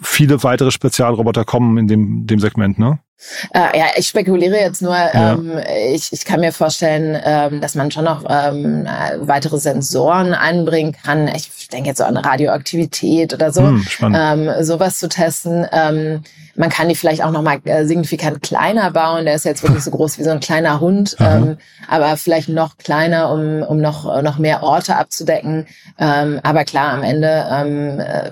viele 0.00 0.42
weitere 0.42 0.70
Spezialroboter 0.70 1.44
kommen 1.44 1.78
in 1.78 1.88
dem, 1.88 2.26
dem 2.26 2.40
Segment, 2.40 2.78
ne? 2.78 2.98
Äh, 3.52 3.78
ja, 3.78 3.86
ich 3.96 4.08
spekuliere 4.08 4.58
jetzt 4.58 4.82
nur. 4.82 4.94
Ja. 4.94 5.32
Ähm, 5.32 5.60
ich, 5.92 6.12
ich 6.12 6.24
kann 6.24 6.40
mir 6.40 6.52
vorstellen, 6.52 7.18
ähm, 7.24 7.60
dass 7.60 7.74
man 7.74 7.90
schon 7.90 8.04
noch 8.04 8.24
ähm, 8.28 8.86
weitere 9.20 9.58
Sensoren 9.58 10.34
einbringen 10.34 10.92
kann. 10.92 11.28
Ich 11.28 11.68
denke 11.68 11.88
jetzt 11.90 11.98
so 11.98 12.04
an 12.04 12.16
Radioaktivität 12.16 13.32
oder 13.32 13.52
so. 13.52 13.62
Hm, 13.62 13.86
ähm, 14.14 14.50
sowas 14.60 14.98
zu 14.98 15.08
testen. 15.08 15.66
Ähm, 15.72 16.22
man 16.56 16.70
kann 16.70 16.88
die 16.88 16.94
vielleicht 16.94 17.22
auch 17.22 17.30
noch 17.30 17.42
mal 17.42 17.58
äh, 17.64 17.84
signifikant 17.84 18.42
kleiner 18.42 18.90
bauen. 18.90 19.24
Der 19.24 19.34
ist 19.34 19.44
jetzt 19.44 19.62
wirklich 19.62 19.82
so 19.82 19.90
groß 19.90 20.18
wie 20.18 20.24
so 20.24 20.30
ein 20.30 20.40
kleiner 20.40 20.80
Hund, 20.80 21.16
ähm, 21.20 21.56
aber 21.88 22.16
vielleicht 22.16 22.48
noch 22.48 22.78
kleiner, 22.78 23.30
um, 23.32 23.62
um 23.62 23.80
noch, 23.80 24.22
noch 24.22 24.38
mehr 24.38 24.62
Orte 24.62 24.96
abzudecken. 24.96 25.66
Ähm, 25.98 26.40
aber 26.42 26.64
klar, 26.64 26.92
am 26.92 27.02
Ende 27.02 27.46
ähm, 27.50 28.00
äh, 28.00 28.30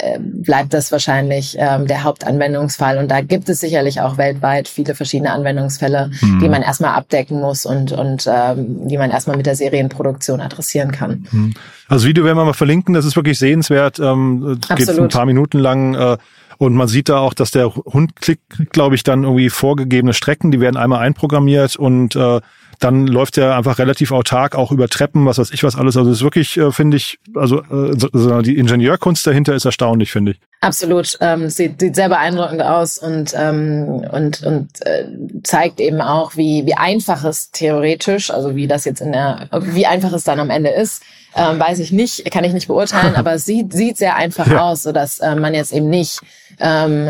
äh, 0.00 0.18
bleibt 0.20 0.72
das 0.72 0.92
wahrscheinlich 0.92 1.56
ähm, 1.58 1.86
der 1.86 2.04
Hauptanwendungsfall. 2.04 2.98
Und 2.98 3.10
da 3.10 3.20
gibt 3.20 3.48
es 3.48 3.60
sicherlich 3.60 4.00
auch 4.00 4.16
weltweit 4.16 4.68
viele 4.68 4.94
verschiedene 4.94 5.32
Anwendungsfälle, 5.32 6.10
mhm. 6.20 6.38
die 6.40 6.48
man 6.48 6.62
erstmal 6.62 6.94
abdecken 6.94 7.40
muss 7.40 7.66
und, 7.66 7.92
und 7.92 8.28
ähm, 8.30 8.88
die 8.88 8.98
man 8.98 9.10
erstmal 9.10 9.36
mit 9.36 9.46
der 9.46 9.56
Serienproduktion 9.56 10.40
adressieren 10.40 10.92
kann. 10.92 11.26
Mhm. 11.30 11.54
Also 11.88 12.06
Video 12.06 12.24
werden 12.24 12.38
wir 12.38 12.44
mal 12.44 12.52
verlinken, 12.52 12.94
das 12.94 13.04
ist 13.04 13.16
wirklich 13.16 13.38
sehenswert. 13.38 13.98
Ähm, 13.98 14.58
geht 14.76 14.88
ein 14.88 15.08
paar 15.08 15.26
Minuten 15.26 15.58
lang. 15.58 15.94
Äh, 15.94 16.16
und 16.60 16.74
man 16.74 16.88
sieht 16.88 17.08
da 17.08 17.20
auch, 17.20 17.32
dass 17.32 17.52
der 17.52 17.74
Hund 17.74 18.16
kriegt, 18.16 18.70
glaube 18.70 18.94
ich, 18.94 19.02
dann 19.02 19.24
irgendwie 19.24 19.48
vorgegebene 19.48 20.12
Strecken, 20.12 20.50
die 20.50 20.60
werden 20.60 20.76
einmal 20.76 21.00
einprogrammiert 21.00 21.76
und 21.76 22.14
äh, 22.16 22.42
dann 22.80 23.06
läuft 23.06 23.38
er 23.38 23.56
einfach 23.56 23.78
relativ 23.78 24.12
autark 24.12 24.54
auch 24.54 24.70
über 24.70 24.86
Treppen, 24.88 25.24
was 25.24 25.38
weiß 25.38 25.52
ich 25.52 25.64
was 25.64 25.76
alles. 25.76 25.96
Also 25.96 26.10
es 26.10 26.18
ist 26.18 26.22
wirklich, 26.22 26.58
äh, 26.58 26.70
finde 26.70 26.98
ich, 26.98 27.18
also 27.34 27.62
äh, 27.62 28.42
die 28.42 28.58
Ingenieurkunst 28.58 29.26
dahinter 29.26 29.54
ist 29.54 29.64
erstaunlich, 29.64 30.12
finde 30.12 30.32
ich. 30.32 30.40
Absolut, 30.60 31.16
ähm, 31.22 31.48
sieht, 31.48 31.80
sieht 31.80 31.96
sehr 31.96 32.10
beeindruckend 32.10 32.60
aus 32.60 32.98
und 32.98 33.32
ähm, 33.34 34.04
und 34.12 34.42
und 34.42 34.68
äh, 34.84 35.06
zeigt 35.42 35.80
eben 35.80 36.02
auch, 36.02 36.36
wie 36.36 36.66
wie 36.66 36.74
einfach 36.74 37.24
es 37.24 37.50
theoretisch, 37.50 38.30
also 38.30 38.54
wie 38.54 38.66
das 38.66 38.84
jetzt 38.84 39.00
in 39.00 39.12
der, 39.12 39.48
wie 39.52 39.86
einfach 39.86 40.12
es 40.12 40.24
dann 40.24 40.40
am 40.40 40.50
Ende 40.50 40.68
ist, 40.68 41.02
ähm, 41.34 41.58
weiß 41.58 41.78
ich 41.78 41.92
nicht, 41.92 42.30
kann 42.30 42.44
ich 42.44 42.52
nicht 42.52 42.68
beurteilen, 42.68 43.14
aber 43.16 43.34
es 43.34 43.46
sieht 43.46 43.72
sieht 43.72 43.96
sehr 43.96 44.16
einfach 44.16 44.46
ja. 44.48 44.60
aus, 44.60 44.82
so 44.82 44.92
dass 44.92 45.20
äh, 45.20 45.34
man 45.34 45.54
jetzt 45.54 45.72
eben 45.72 45.88
nicht 45.88 46.20
ähm, 46.60 47.08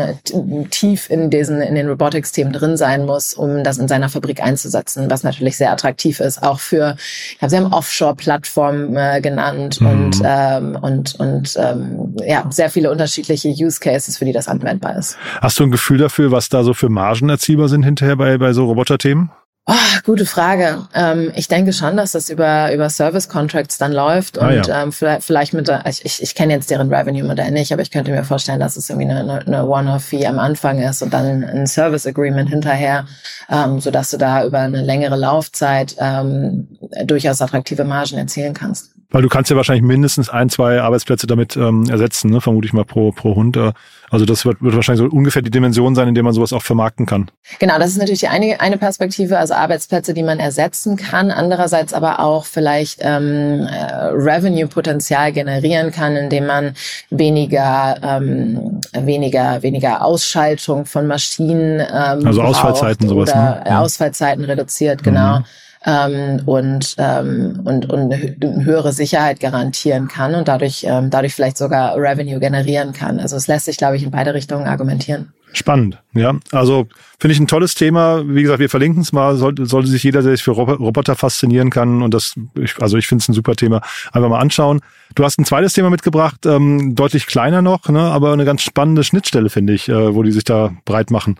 tief 0.69 1.09
in 1.09 1.29
diesen 1.29 1.61
in 1.61 1.75
den 1.75 1.87
Robotics-Themen 1.87 2.53
drin 2.53 2.77
sein 2.77 3.05
muss, 3.05 3.33
um 3.33 3.63
das 3.63 3.77
in 3.77 3.87
seiner 3.87 4.09
Fabrik 4.09 4.41
einzusetzen, 4.41 5.09
was 5.09 5.23
natürlich 5.23 5.57
sehr 5.57 5.71
attraktiv 5.71 6.19
ist, 6.19 6.41
auch 6.43 6.59
für, 6.59 6.95
ich 6.97 7.37
habe 7.41 7.49
sie 7.49 7.57
haben 7.57 7.73
Offshore-Plattformen 7.73 8.95
äh, 8.95 9.21
genannt 9.21 9.81
mhm. 9.81 9.87
und 9.87 10.21
ähm, 10.23 10.77
und 10.81 11.15
und 11.19 11.57
ähm, 11.57 12.15
ja 12.25 12.45
sehr 12.49 12.69
viele 12.69 12.91
unterschiedliche 12.91 13.49
Use 13.49 13.79
Cases, 13.79 14.17
für 14.17 14.25
die 14.25 14.33
das 14.33 14.47
anwendbar 14.47 14.97
ist. 14.97 15.17
Hast 15.41 15.59
du 15.59 15.63
ein 15.63 15.71
Gefühl 15.71 15.97
dafür, 15.97 16.31
was 16.31 16.49
da 16.49 16.63
so 16.63 16.73
für 16.73 16.89
Margen 16.89 17.29
erzielbar 17.29 17.69
sind 17.69 17.83
hinterher 17.83 18.15
bei, 18.15 18.37
bei 18.37 18.53
so 18.53 18.65
Roboterthemen? 18.65 19.31
Oh, 19.67 19.73
gute 20.05 20.25
Frage. 20.25 20.87
Ähm, 20.95 21.31
ich 21.35 21.47
denke 21.47 21.71
schon, 21.71 21.95
dass 21.95 22.13
das 22.13 22.29
über 22.31 22.73
über 22.73 22.89
Service 22.89 23.29
Contracts 23.29 23.77
dann 23.77 23.91
läuft 23.91 24.39
und 24.39 24.47
ah, 24.47 24.51
ja. 24.53 24.83
ähm, 24.83 24.91
vielleicht, 24.91 25.23
vielleicht 25.23 25.53
mit 25.53 25.71
ich, 25.87 26.03
ich, 26.03 26.23
ich 26.23 26.33
kenne 26.33 26.53
jetzt 26.53 26.71
deren 26.71 26.91
Revenue 26.91 27.23
Modell 27.23 27.51
nicht, 27.51 27.71
aber 27.71 27.83
ich 27.83 27.91
könnte 27.91 28.09
mir 28.09 28.23
vorstellen, 28.23 28.59
dass 28.59 28.75
es 28.75 28.89
irgendwie 28.89 29.11
eine, 29.11 29.45
eine 29.45 29.67
One-Off-Fee 29.67 30.25
am 30.25 30.39
Anfang 30.39 30.79
ist 30.79 31.03
und 31.03 31.13
dann 31.13 31.43
ein 31.43 31.67
Service 31.67 32.07
Agreement 32.07 32.49
hinterher, 32.49 33.05
ähm, 33.49 33.79
so 33.79 33.91
dass 33.91 34.09
du 34.09 34.17
da 34.17 34.43
über 34.45 34.59
eine 34.59 34.81
längere 34.81 35.15
Laufzeit 35.15 35.95
ähm, 35.99 36.67
durchaus 37.05 37.39
attraktive 37.41 37.83
Margen 37.83 38.17
erzielen 38.17 38.55
kannst. 38.55 38.95
Weil 39.11 39.21
du 39.21 39.27
kannst 39.27 39.49
ja 39.49 39.57
wahrscheinlich 39.57 39.83
mindestens 39.83 40.29
ein, 40.29 40.49
zwei 40.49 40.81
Arbeitsplätze 40.81 41.27
damit 41.27 41.57
ähm, 41.57 41.89
ersetzen, 41.89 42.31
ne? 42.31 42.39
vermute 42.39 42.65
ich 42.65 42.73
mal 42.73 42.85
pro, 42.85 43.11
pro 43.11 43.35
Hund. 43.35 43.57
Äh. 43.57 43.73
Also 44.09 44.25
das 44.25 44.45
wird, 44.45 44.61
wird 44.61 44.75
wahrscheinlich 44.75 45.05
so 45.05 45.15
ungefähr 45.15 45.41
die 45.41 45.51
Dimension 45.51 45.95
sein, 45.95 46.07
in 46.07 46.15
der 46.15 46.23
man 46.23 46.33
sowas 46.33 46.53
auch 46.53 46.61
vermarkten 46.61 47.05
kann. 47.05 47.29
Genau, 47.59 47.77
das 47.77 47.89
ist 47.89 47.97
natürlich 47.97 48.21
die 48.21 48.29
eine, 48.29 48.59
eine 48.61 48.77
Perspektive, 48.77 49.37
also 49.37 49.53
Arbeitsplätze, 49.53 50.13
die 50.13 50.23
man 50.23 50.39
ersetzen 50.39 50.95
kann. 50.95 51.29
Andererseits 51.29 51.93
aber 51.93 52.21
auch 52.21 52.45
vielleicht 52.45 52.99
ähm, 53.01 53.67
äh, 53.69 53.93
Revenue-Potenzial 54.13 55.33
generieren 55.33 55.91
kann, 55.91 56.15
indem 56.15 56.45
man 56.45 56.73
weniger, 57.09 57.97
ähm, 58.01 58.79
weniger, 58.93 59.61
weniger 59.61 60.05
Ausschaltung 60.05 60.85
von 60.85 61.07
Maschinen 61.07 61.81
ähm, 61.81 62.25
Also 62.25 62.41
Ausfallzeiten 62.41 63.09
sowas. 63.09 63.29
Oder 63.29 63.41
ne? 63.41 63.63
ja. 63.67 63.79
Ausfallzeiten 63.81 64.45
reduziert, 64.45 65.03
genau. 65.03 65.39
Mhm 65.39 65.45
ähm, 65.85 66.41
und, 66.45 66.95
ähm, 66.97 67.61
und, 67.65 67.91
und 67.91 68.13
eine 68.13 68.65
höhere 68.65 68.93
Sicherheit 68.93 69.39
garantieren 69.39 70.07
kann 70.07 70.35
und 70.35 70.47
dadurch, 70.47 70.85
ähm, 70.87 71.09
dadurch 71.09 71.33
vielleicht 71.33 71.57
sogar 71.57 71.95
Revenue 71.95 72.39
generieren 72.39 72.93
kann. 72.93 73.19
Also 73.19 73.35
es 73.35 73.47
lässt 73.47 73.65
sich, 73.65 73.77
glaube 73.77 73.95
ich, 73.95 74.03
in 74.03 74.11
beide 74.11 74.33
Richtungen 74.33 74.67
argumentieren. 74.67 75.33
Spannend, 75.53 76.01
ja. 76.13 76.33
Also 76.51 76.87
finde 77.19 77.33
ich 77.33 77.39
ein 77.39 77.47
tolles 77.47 77.75
Thema. 77.75 78.23
Wie 78.25 78.43
gesagt, 78.43 78.59
wir 78.59 78.69
verlinken 78.69 79.01
es 79.01 79.11
mal. 79.11 79.35
Sollte, 79.35 79.65
sollte 79.65 79.89
sich 79.89 80.03
jeder, 80.03 80.21
der 80.21 80.31
sich 80.31 80.43
für 80.43 80.51
Roboter 80.51 81.15
faszinieren 81.15 81.69
kann 81.69 82.01
und 82.03 82.13
das, 82.13 82.35
ich, 82.57 82.81
also 82.81 82.97
ich 82.97 83.07
finde 83.07 83.23
es 83.23 83.27
ein 83.27 83.33
super 83.33 83.55
Thema, 83.55 83.81
einfach 84.13 84.29
mal 84.29 84.39
anschauen. 84.39 84.79
Du 85.15 85.25
hast 85.25 85.39
ein 85.39 85.45
zweites 85.45 85.73
Thema 85.73 85.89
mitgebracht, 85.89 86.45
ähm, 86.45 86.95
deutlich 86.95 87.27
kleiner 87.27 87.61
noch, 87.61 87.89
ne, 87.89 87.99
aber 87.99 88.31
eine 88.31 88.45
ganz 88.45 88.61
spannende 88.61 89.03
Schnittstelle 89.03 89.49
finde 89.49 89.73
ich, 89.73 89.89
äh, 89.89 90.15
wo 90.15 90.23
die 90.23 90.31
sich 90.31 90.45
da 90.45 90.71
breit 90.85 91.11
machen. 91.11 91.37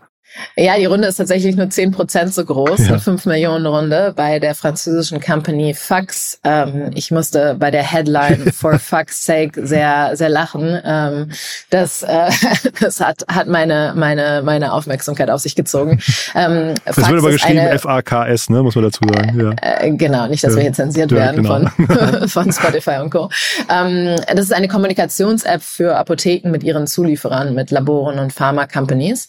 Ja, 0.55 0.77
die 0.77 0.85
Runde 0.85 1.07
ist 1.07 1.17
tatsächlich 1.17 1.55
nur 1.55 1.69
zehn 1.69 1.91
Prozent 1.91 2.33
so 2.33 2.43
groß, 2.45 2.79
ja. 2.79 2.87
eine 2.87 2.99
5 2.99 3.25
Millionen 3.25 3.65
Runde 3.65 4.13
bei 4.15 4.39
der 4.39 4.55
französischen 4.55 5.19
Company 5.19 5.73
Fax. 5.73 6.39
Ähm, 6.43 6.91
ich 6.93 7.11
musste 7.11 7.55
bei 7.59 7.71
der 7.71 7.83
Headline 7.83 8.51
For 8.53 8.79
Fuck's 8.79 9.25
Sake 9.25 9.65
sehr, 9.65 10.11
sehr 10.15 10.29
lachen. 10.29 10.79
Ähm, 10.83 11.29
das, 11.69 12.03
äh, 12.03 12.29
das 12.79 12.99
hat, 12.99 13.23
hat 13.27 13.47
meine, 13.47 13.93
meine, 13.95 14.41
meine 14.43 14.73
Aufmerksamkeit 14.73 15.29
auf 15.29 15.41
sich 15.41 15.55
gezogen. 15.55 15.99
Ähm, 16.35 16.75
das 16.85 16.95
Fax 16.95 17.09
wird 17.09 17.19
aber 17.19 17.31
geschrieben 17.31 17.59
F-A-K-S, 17.59 18.49
ne, 18.49 18.63
muss 18.63 18.75
man 18.75 18.85
dazu 18.85 19.01
sagen. 19.03 19.39
Ja. 19.39 19.55
Äh, 19.61 19.91
genau, 19.91 20.27
nicht, 20.27 20.43
dass 20.43 20.51
ja. 20.51 20.57
wir 20.57 20.63
hier 20.63 20.73
zensiert 20.73 21.11
werden 21.11 21.43
genau. 21.43 21.69
von, 21.69 22.27
von 22.29 22.51
Spotify 22.51 22.97
und 23.01 23.09
Co. 23.09 23.29
Ähm, 23.69 24.15
das 24.27 24.45
ist 24.45 24.53
eine 24.53 24.67
Kommunikations-App 24.67 25.61
für 25.61 25.95
Apotheken 25.95 26.51
mit 26.51 26.63
ihren 26.63 26.87
Zulieferern, 26.87 27.53
mit 27.53 27.71
Laboren 27.71 28.19
und 28.19 28.33
Pharma-Companies 28.33 29.27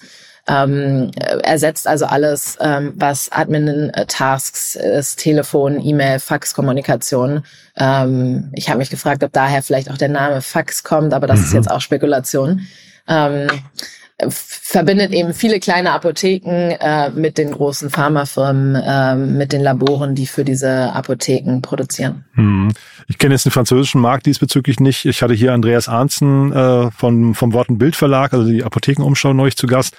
ähm, 0.49 1.13
ersetzt 1.43 1.87
also 1.87 2.07
alles, 2.07 2.59
ähm, 2.61 2.95
was 2.97 3.31
Admin-Tasks 3.31 4.75
ist, 4.75 5.17
Telefon, 5.21 5.81
E-Mail, 5.81 6.19
Fax-Kommunikation. 6.19 7.45
Ähm, 7.77 8.51
ich 8.55 8.69
habe 8.69 8.79
mich 8.79 8.91
gefragt, 8.91 9.23
ob 9.23 9.33
daher 9.33 9.63
vielleicht 9.63 9.91
auch 9.91 9.99
der 9.99 10.09
Name 10.09 10.43
Fax 10.43 10.83
kommt, 10.83 11.15
aber 11.15 11.27
das 11.27 11.39
mhm. 11.39 11.45
ist 11.45 11.53
jetzt 11.53 11.71
auch 11.71 11.81
Spekulation. 11.81 12.67
Ähm, 13.07 13.49
verbindet 14.29 15.13
eben 15.13 15.35
viele 15.35 15.59
kleine 15.61 15.93
Apotheken 15.93 16.77
äh, 16.81 17.11
mit 17.11 17.39
den 17.39 17.53
großen 17.53 17.91
Pharmafirmen, 17.91 18.75
äh, 18.77 19.17
mit 19.17 19.53
den 19.53 19.63
Laboren, 19.63 20.15
die 20.15 20.27
für 20.27 20.45
diese 20.45 20.93
Apotheken 20.93 21.61
produzieren. 21.61 22.25
Hm. 22.35 22.73
Ich 23.09 23.19
kenne 23.19 23.35
jetzt 23.35 23.45
den 23.45 23.53
französischen 23.53 24.01
Markt 24.01 24.27
diesbezüglich 24.27 24.81
nicht. 24.81 25.05
Ich 25.07 25.23
hatte 25.23 25.35
hier 25.35 25.53
Andreas 25.53 25.89
Arnzen 25.89 26.53
äh, 26.53 26.91
von, 26.93 27.35
vom 27.35 27.53
Worten 27.53 27.79
Bild 27.79 27.97
Verlag, 27.97 28.33
also 28.33 28.49
die 28.49 28.63
Apothekenumschau 28.63 29.33
neulich 29.33 29.57
zu 29.57 29.67
Gast. 29.67 29.97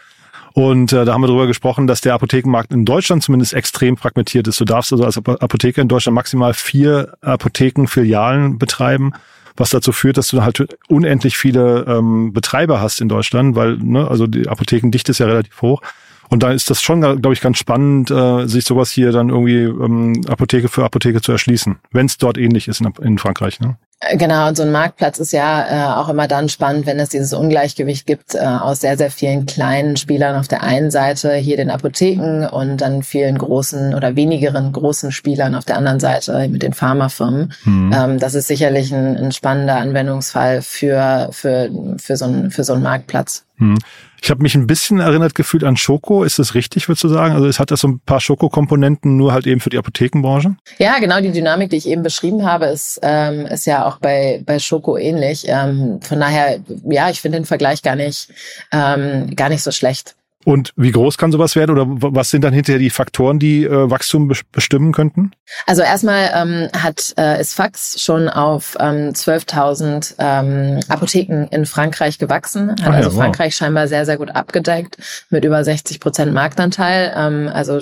Und 0.54 0.94
äh, 0.94 1.04
da 1.04 1.14
haben 1.14 1.22
wir 1.22 1.28
darüber 1.28 1.48
gesprochen, 1.48 1.88
dass 1.88 2.02
der 2.02 2.14
Apothekenmarkt 2.14 2.72
in 2.72 2.86
Deutschland 2.86 3.24
zumindest 3.24 3.54
extrem 3.54 3.98
fragmentiert 3.98 4.48
ist. 4.48 4.60
Du 4.60 4.66
darfst 4.66 4.92
also 4.92 5.04
als 5.04 5.18
Apotheker 5.18 5.82
in 5.82 5.88
Deutschland 5.88 6.16
maximal 6.16 6.54
vier 6.54 7.18
Apothekenfilialen 7.22 8.60
betreiben 8.60 9.14
was 9.56 9.70
dazu 9.70 9.92
führt, 9.92 10.18
dass 10.18 10.30
du 10.30 10.42
halt 10.42 10.78
unendlich 10.88 11.38
viele 11.38 11.86
ähm, 11.88 12.34
Betreiber 12.34 12.82
hast 12.82 13.02
in 13.02 13.10
Deutschland, 13.10 13.56
weil 13.56 13.78
ne, 13.78 14.08
also 14.08 14.28
die 14.28 14.48
Apothekendichte 14.48 15.12
ist 15.12 15.20
ja 15.20 15.28
relativ 15.28 15.62
hoch. 15.62 15.82
Und 16.30 16.42
da 16.42 16.52
ist 16.52 16.70
das 16.70 16.82
schon, 16.82 17.02
glaube 17.02 17.34
ich, 17.34 17.42
ganz 17.42 17.58
spannend, 17.60 18.10
äh, 18.10 18.48
sich 18.48 18.66
sowas 18.66 18.90
hier 18.90 19.12
dann 19.12 19.30
irgendwie 19.30 19.64
ähm, 19.64 20.22
Apotheke 20.28 20.70
für 20.70 20.84
Apotheke 20.84 21.22
zu 21.22 21.32
erschließen, 21.32 21.78
wenn 21.92 22.08
es 22.08 22.18
dort 22.18 22.38
ähnlich 22.38 22.68
ist 22.68 22.82
in, 22.82 22.92
in 23.02 23.20
Frankreich. 23.20 23.60
Ne? 23.60 23.78
Genau, 24.18 24.50
und 24.50 24.58
so 24.58 24.64
ein 24.64 24.72
Marktplatz 24.72 25.20
ist 25.20 25.32
ja 25.32 25.96
äh, 25.96 26.00
auch 26.00 26.10
immer 26.10 26.28
dann 26.28 26.50
spannend, 26.50 26.86
wenn 26.86 27.00
es 27.00 27.10
dieses 27.10 27.34
Ungleichgewicht 27.34 28.06
gibt 28.06 28.36
äh, 28.36 28.40
aus 28.40 28.82
sehr, 28.82 28.98
sehr 28.98 29.10
vielen 29.10 29.46
kleinen 29.46 29.96
Spielern 29.96 30.36
auf 30.36 30.48
der 30.48 30.62
einen 30.62 30.92
Seite, 30.92 31.34
hier 31.36 31.56
den 31.58 31.70
Apotheken 31.70 32.48
und 32.52 32.82
dann 32.82 33.04
vielen 33.04 33.38
großen 33.38 33.94
oder 33.94 34.16
wenigeren 34.16 34.74
großen 34.74 35.12
Spielern 35.12 35.56
auf 35.56 35.66
der 35.66 35.78
anderen 35.78 36.00
Seite 36.00 36.50
mit 36.50 36.64
den 36.64 36.74
Pharmafirmen. 36.74 37.54
Mhm. 37.64 37.92
Ähm, 37.96 38.20
das 38.20 38.34
ist 38.36 38.48
sicherlich 38.48 38.94
ein, 38.94 39.16
ein 39.16 39.32
spannender 39.32 39.78
Anwendungsfall 39.78 40.62
für, 40.62 41.30
für, 41.32 41.70
für, 41.98 42.18
so, 42.18 42.26
ein, 42.26 42.52
für 42.52 42.64
so 42.66 42.74
einen 42.74 42.84
Marktplatz. 42.84 43.46
Mhm. 43.58 43.80
Ich 44.24 44.32
habe 44.32 44.42
mich 44.42 44.56
ein 44.56 44.68
bisschen 44.68 45.02
erinnert 45.02 45.36
gefühlt 45.36 45.66
an 45.66 45.76
Schoko. 45.76 46.24
Ist 46.24 46.40
das 46.40 46.56
richtig, 46.56 46.88
würdest 46.88 47.04
du 47.04 47.10
sagen? 47.10 47.36
Also 47.36 47.46
es 47.46 47.60
hat 47.60 47.72
das 47.72 47.82
so 47.82 47.90
ein 47.90 48.00
paar 48.00 48.22
Schoko-Komponenten, 48.22 49.18
nur 49.18 49.34
halt 49.34 49.46
eben 49.46 49.60
für 49.60 49.70
die 49.70 49.78
Apothekenbranche? 49.78 50.56
Ja, 50.78 50.98
genau. 51.00 51.20
Die 51.20 51.34
Dynamik, 51.34 51.72
die 51.72 51.76
ich 51.76 51.90
eben 51.90 52.04
beschrieben 52.04 52.46
habe, 52.46 52.68
ist, 52.68 53.02
ähm, 53.04 53.46
ist 53.48 53.66
ja 53.66 53.86
auch 53.86 53.98
bei, 53.98 54.42
bei 54.46 54.60
Schoko 54.60 54.96
ähnlich. 54.96 55.44
Ähm, 55.50 56.00
von 56.02 56.22
daher, 56.22 56.62
ja, 56.90 57.10
ich 57.10 57.20
finde 57.20 57.40
den 57.40 57.46
Vergleich 57.46 57.82
gar 57.82 57.98
nicht, 57.98 58.30
ähm, 58.72 59.36
gar 59.36 59.50
nicht 59.50 59.62
so 59.62 59.72
schlecht. 59.72 60.16
Und 60.46 60.74
wie 60.76 60.92
groß 60.92 61.18
kann 61.18 61.32
sowas 61.32 61.56
werden 61.56 61.72
oder 61.72 61.86
was 61.88 62.30
sind 62.30 62.44
dann 62.44 62.54
hinterher 62.54 62.80
die 62.80 62.90
Faktoren, 62.90 63.40
die 63.40 63.64
äh, 63.64 63.90
Wachstum 63.90 64.32
bestimmen 64.52 64.92
könnten? 64.92 65.32
Also 65.66 65.82
erstmal 65.82 66.32
ähm, 66.36 66.70
hat 66.78 67.14
äh, 67.18 67.40
ist 67.40 67.54
Fax 67.54 68.02
schon 68.02 68.30
auf 68.30 68.76
ähm, 68.80 69.12
12.000 69.12 70.16
ähm, 70.20 70.80
Apotheken 70.90 71.48
in 71.52 71.66
Frankreich 71.66 72.18
gewachsen, 72.18 72.72
hat 72.72 72.88
ah, 72.88 72.92
also 72.92 73.10
ja, 73.10 73.16
Frankreich 73.16 73.56
scheinbar 73.56 73.88
sehr 73.88 74.06
sehr 74.06 74.18
gut 74.18 74.36
abgedeckt 74.36 74.98
mit 75.30 75.46
über 75.46 75.64
60 75.64 76.00
Prozent 76.00 76.34
Marktanteil. 76.34 77.14
Ähm, 77.16 77.50
also 77.54 77.80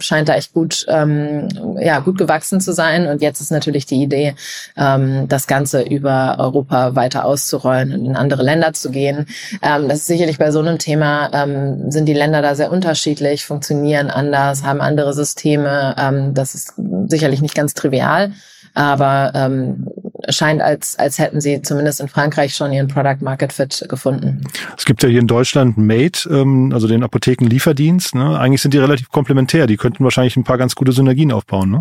scheint 0.00 0.28
da 0.28 0.34
echt 0.34 0.52
gut 0.52 0.86
ähm, 0.88 1.48
ja 1.80 2.00
gut 2.00 2.18
gewachsen 2.18 2.60
zu 2.60 2.72
sein. 2.72 3.06
Und 3.06 3.22
jetzt 3.22 3.40
ist 3.40 3.50
natürlich 3.50 3.86
die 3.86 4.02
Idee, 4.02 4.34
ähm, 4.76 5.26
das 5.28 5.46
Ganze 5.46 5.82
über 5.82 6.36
Europa 6.38 6.94
weiter 6.94 7.24
auszurollen 7.24 7.92
und 7.92 8.04
in 8.04 8.16
andere 8.16 8.42
Länder 8.42 8.72
zu 8.72 8.90
gehen. 8.90 9.26
Ähm, 9.62 9.88
das 9.88 10.00
ist 10.00 10.06
sicherlich 10.06 10.38
bei 10.38 10.50
so 10.50 10.60
einem 10.60 10.78
Thema 10.78 11.30
ähm, 11.32 11.90
sind 11.90 12.03
sind 12.04 12.14
die 12.14 12.18
Länder 12.18 12.42
da 12.42 12.54
sehr 12.54 12.70
unterschiedlich, 12.70 13.46
funktionieren 13.46 14.10
anders, 14.10 14.62
haben 14.62 14.82
andere 14.82 15.14
Systeme. 15.14 15.96
Ähm, 15.98 16.34
das 16.34 16.54
ist 16.54 16.74
sicherlich 17.06 17.40
nicht 17.40 17.54
ganz 17.54 17.72
trivial, 17.72 18.32
aber 18.74 19.32
ähm, 19.34 19.86
scheint, 20.28 20.62
als, 20.62 20.98
als 20.98 21.18
hätten 21.18 21.40
sie 21.40 21.62
zumindest 21.62 22.00
in 22.00 22.08
Frankreich 22.08 22.54
schon 22.54 22.72
ihren 22.72 22.88
Product 22.88 23.18
Market 23.20 23.52
Fit 23.52 23.84
gefunden. 23.88 24.42
Es 24.76 24.84
gibt 24.84 25.02
ja 25.02 25.08
hier 25.08 25.20
in 25.20 25.26
Deutschland 25.26 25.76
Made, 25.76 26.18
ähm, 26.30 26.70
also 26.72 26.88
den 26.88 27.02
Apothekenlieferdienst. 27.02 28.14
Ne? 28.14 28.38
Eigentlich 28.38 28.62
sind 28.62 28.74
die 28.74 28.78
relativ 28.78 29.08
komplementär. 29.10 29.66
Die 29.66 29.76
könnten 29.76 30.04
wahrscheinlich 30.04 30.36
ein 30.36 30.44
paar 30.44 30.58
ganz 30.58 30.74
gute 30.74 30.92
Synergien 30.92 31.32
aufbauen. 31.32 31.70
Ne? 31.70 31.80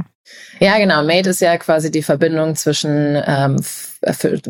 Ja, 0.59 0.77
genau. 0.77 1.03
Made 1.03 1.29
ist 1.29 1.41
ja 1.41 1.57
quasi 1.57 1.91
die 1.91 2.03
Verbindung 2.03 2.55
zwischen 2.55 3.21
ähm, 3.25 3.57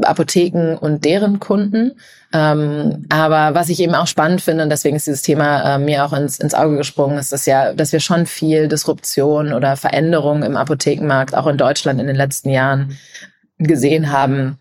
Apotheken 0.04 0.78
und 0.80 1.04
deren 1.06 1.40
Kunden. 1.40 1.94
Ähm, 2.34 3.06
aber 3.10 3.56
was 3.56 3.70
ich 3.70 3.80
eben 3.80 3.96
auch 3.96 4.08
spannend 4.08 4.42
finde, 4.42 4.64
und 4.64 4.70
deswegen 4.70 4.96
ist 4.96 5.08
dieses 5.08 5.22
Thema 5.22 5.76
äh, 5.76 5.80
mir 5.80 6.04
auch 6.06 6.14
ins, 6.14 6.40
ins 6.40 6.54
Auge 6.54 6.78
gesprungen, 6.78 7.18
ist 7.18 7.32
das 7.32 7.46
ja, 7.46 7.74
dass 7.74 7.92
wir 7.92 8.00
schon 8.00 8.26
viel 8.26 8.68
Disruption 8.68 9.54
oder 9.54 9.78
Veränderung 9.78 10.44
im 10.44 10.58
Apothekenmarkt 10.58 11.36
auch 11.36 11.48
in 11.48 11.58
Deutschland 11.58 12.00
in 12.00 12.08
den 12.08 12.16
letzten 12.16 12.50
Jahren 12.50 12.98
gesehen 13.58 14.12
haben 14.12 14.58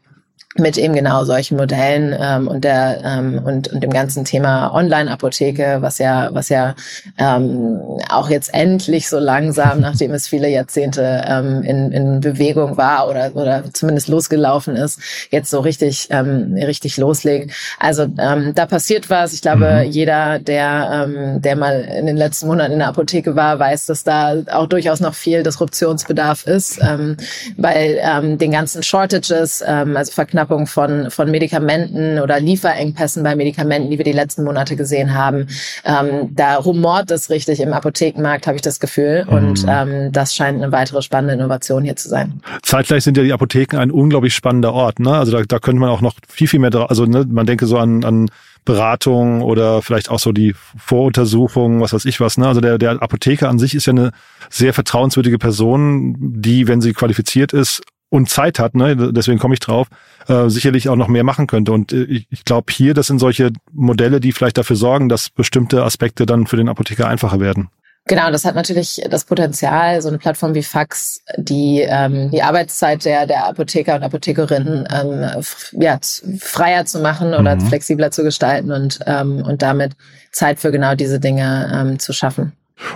mit 0.57 0.77
eben 0.77 0.95
genau 0.95 1.25
solchen 1.25 1.57
Modellen 1.57 2.15
ähm, 2.19 2.47
und 2.47 2.65
der 2.65 3.01
ähm, 3.05 3.41
und 3.43 3.69
und 3.69 3.83
dem 3.83 3.91
ganzen 3.91 4.25
Thema 4.25 4.75
Online-Apotheke, 4.75 5.79
was 5.81 5.99
ja 5.99 6.29
was 6.33 6.51
ja 6.51 6.75
ähm, 7.19 7.81
auch 8.11 8.29
jetzt 8.29 8.53
endlich 8.53 9.09
so 9.09 9.19
langsam, 9.19 9.81
nachdem 9.81 10.13
es 10.13 10.29
viele 10.29 10.49
Jahrzehnte 10.49 11.25
ähm, 11.27 11.63
in, 11.63 11.93
in 11.93 12.21
Bewegung 12.21 12.77
war 12.77 13.09
oder 13.09 13.35
oder 13.35 13.65
zumindest 13.73 14.09
losgelaufen 14.09 14.77
ist, 14.77 15.01
jetzt 15.31 15.51
so 15.51 15.61
richtig 15.61 16.09
ähm, 16.11 16.55
richtig 16.55 16.99
loslegt. 16.99 17.53
Also 17.79 18.07
ähm, 18.19 18.53
da 18.55 18.67
passiert 18.67 19.09
was. 19.09 19.33
Ich 19.33 19.41
glaube, 19.41 19.85
mhm. 19.85 19.91
jeder, 19.91 20.39
der 20.39 21.07
ähm, 21.07 21.41
der 21.41 21.57
mal 21.57 21.81
in 21.81 22.07
den 22.07 22.17
letzten 22.17 22.47
Monaten 22.47 22.73
in 22.73 22.79
der 22.81 22.89
Apotheke 22.89 23.37
war, 23.37 23.59
weiß, 23.59 23.87
dass 23.87 24.05
da 24.05 24.35
auch 24.53 24.67
durchaus 24.67 25.01
noch 25.01 25.15
viel 25.15 25.43
Disruptionsbedarf 25.43 26.47
ist 26.47 26.79
ähm, 26.83 27.17
bei 27.57 27.99
ähm, 28.03 28.37
den 28.37 28.51
ganzen 28.51 28.83
Shortages, 28.83 29.65
ähm, 29.67 29.97
also 29.97 30.13
verknappt 30.13 30.42
Verknappung 30.43 30.67
von, 30.67 31.11
von 31.11 31.31
Medikamenten 31.31 32.19
oder 32.19 32.41
Lieferengpässen 32.41 33.23
bei 33.23 33.37
Medikamenten, 33.37 33.91
die 33.91 33.99
wir 33.99 34.05
die 34.05 34.13
letzten 34.13 34.45
Monate 34.45 34.77
gesehen 34.77 35.15
haben. 35.15 35.47
Ähm, 35.85 36.31
da 36.35 36.57
rumort 36.57 37.11
es 37.11 37.31
richtig 37.31 37.61
im 37.61 37.73
Apothekenmarkt, 37.73 38.47
habe 38.47 38.57
ich 38.57 38.63
das 38.63 38.81
Gefühl. 38.81 39.25
Mhm. 39.25 39.33
Und 39.33 39.67
ähm, 39.69 40.13
das 40.13 40.35
scheint 40.35 40.63
eine 40.63 40.73
weitere 40.73 41.03
spannende 41.03 41.35
Innovation 41.35 41.85
hier 41.85 41.97
zu 41.97 42.09
sein. 42.09 42.41
Zeitgleich 42.63 43.05
sind 43.05 43.17
ja 43.17 43.23
die 43.23 43.33
Apotheken 43.33 43.79
ein 43.79 43.91
unglaublich 43.91 44.35
spannender 44.35 44.73
Ort. 44.73 44.99
Ne? 44.99 45.13
Also 45.13 45.33
da, 45.33 45.43
da 45.47 45.59
könnte 45.59 45.81
man 45.81 45.91
auch 45.91 46.01
noch 46.01 46.15
viel, 46.29 46.49
viel 46.49 46.61
mehr, 46.61 46.75
also 46.89 47.07
ne, 47.07 47.25
man 47.29 47.47
denke 47.47 47.67
so 47.67 47.79
an, 47.79 48.05
an 48.05 48.29
Beratung 48.65 49.43
oder 49.43 49.83
vielleicht 49.83 50.09
auch 50.09 50.21
so 50.21 50.31
die 50.31 50.55
Voruntersuchung, 50.79 51.81
was 51.81 51.93
weiß 51.93 52.05
ich 52.05 52.21
was. 52.21 52.39
Ne? 52.39 52.47
Also 52.47 52.61
der, 52.61 52.79
der 52.79 53.03
Apotheker 53.03 53.49
an 53.49 53.59
sich 53.59 53.75
ist 53.75 53.87
ja 53.87 53.93
eine 53.93 54.13
sehr 54.51 54.73
vertrauenswürdige 54.73 55.39
Person, 55.39 56.15
die, 56.19 56.69
wenn 56.69 56.81
sie 56.81 56.93
qualifiziert 56.93 57.53
ist, 57.53 57.83
und 58.13 58.29
Zeit 58.29 58.59
hat, 58.59 58.75
ne, 58.75 58.95
deswegen 59.11 59.39
komme 59.39 59.55
ich 59.55 59.61
drauf, 59.61 59.89
äh, 60.29 60.51
sicherlich 60.51 60.91
auch 60.91 60.97
noch 60.97 61.09
mehr 61.09 61.25
machen 61.25 61.47
könnte. 61.47 61.73
Und 61.73 61.95
äh, 61.95 62.03
ich, 62.05 62.27
ich 62.29 62.45
glaube 62.45 62.71
hier, 62.71 62.93
das 62.93 63.07
sind 63.07 63.19
solche 63.19 63.53
Modelle, 63.73 64.21
die 64.21 64.33
vielleicht 64.33 64.59
dafür 64.59 64.77
sorgen, 64.77 65.09
dass 65.09 65.31
bestimmte 65.31 65.83
Aspekte 65.83 66.27
dann 66.27 66.47
für 66.47 66.59
den 66.59 66.69
Apotheker 66.69 67.09
einfacher 67.09 67.41
werden. 67.41 67.71
Genau, 68.07 68.31
das 68.31 68.45
hat 68.45 68.55
natürlich 68.55 69.01
das 69.09 69.25
Potenzial, 69.25 70.03
so 70.03 70.09
eine 70.09 70.19
Plattform 70.19 70.55
wie 70.55 70.63
Fax, 70.63 71.23
die 71.39 71.87
ähm, 71.89 72.31
die 72.31 72.43
Arbeitszeit 72.43 73.05
der 73.05 73.27
der 73.27 73.47
Apotheker 73.47 73.95
und 73.95 74.03
Apothekerinnen 74.03 74.89
ähm, 74.93 75.43
ja, 75.81 75.99
freier 76.39 76.85
zu 76.85 76.99
machen 76.99 77.33
oder 77.33 77.55
mhm. 77.55 77.61
flexibler 77.61 78.11
zu 78.11 78.25
gestalten 78.25 78.73
und 78.73 78.99
ähm, 79.07 79.43
und 79.47 79.63
damit 79.63 79.93
Zeit 80.33 80.59
für 80.59 80.73
genau 80.73 80.97
diese 80.97 81.21
Dinge 81.21 81.71
ähm, 81.73 81.99
zu 82.01 82.13
schaffen. 82.13 82.53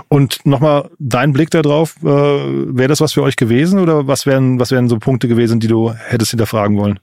Und 0.08 0.44
nochmal 0.44 0.90
dein 0.98 1.32
Blick 1.32 1.50
darauf, 1.50 1.96
äh, 2.02 2.06
wäre 2.06 2.88
das 2.88 3.00
was 3.00 3.12
für 3.12 3.22
euch 3.22 3.36
gewesen 3.36 3.78
oder 3.78 4.06
was 4.06 4.26
wären, 4.26 4.58
was 4.58 4.70
wären 4.70 4.88
so 4.88 4.98
Punkte 4.98 5.28
gewesen, 5.28 5.60
die 5.60 5.68
du 5.68 5.92
hättest 5.92 6.30
hinterfragen 6.30 6.76
wollen? 6.76 6.98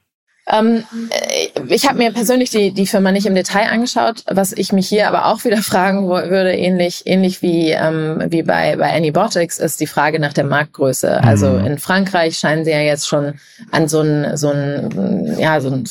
Ähm, 0.48 0.84
äh, 1.10 1.23
ich 1.67 1.88
habe 1.88 1.98
mir 1.98 2.12
persönlich 2.12 2.50
die, 2.50 2.72
die 2.72 2.88
Firma 2.88 3.12
nicht 3.12 3.25
im 3.25 3.36
Detail 3.36 3.70
angeschaut, 3.70 4.24
was 4.27 4.51
ich 4.51 4.72
mich 4.72 4.88
hier 4.88 5.08
aber 5.08 5.27
auch 5.27 5.43
wieder 5.43 5.58
fragen 5.62 6.08
würde, 6.08 6.53
ähnlich, 6.53 7.03
ähnlich 7.05 7.41
wie, 7.41 7.72
ähm, 7.72 8.24
wie 8.29 8.43
bei, 8.43 8.75
bei 8.75 8.93
Anybotics, 8.93 9.60
ist 9.60 9.79
die 9.79 9.88
Frage 9.88 10.20
nach 10.20 10.34
der 10.34 10.46
Marktgröße. 10.46 11.20
Mhm. 11.22 11.27
Also 11.27 11.58
in 11.58 11.77
Frankreich 11.77 12.38
scheinen 12.38 12.65
sie 12.65 12.72
ja 12.72 12.82
jetzt 12.82 13.08
schon 13.08 13.34
an 13.72 13.88
so 13.88 14.01
ein, 14.01 14.38
so 14.38 14.50
ein, 14.50 15.38
ja, 15.39 15.60
so 15.62 15.70
eine 15.72 15.84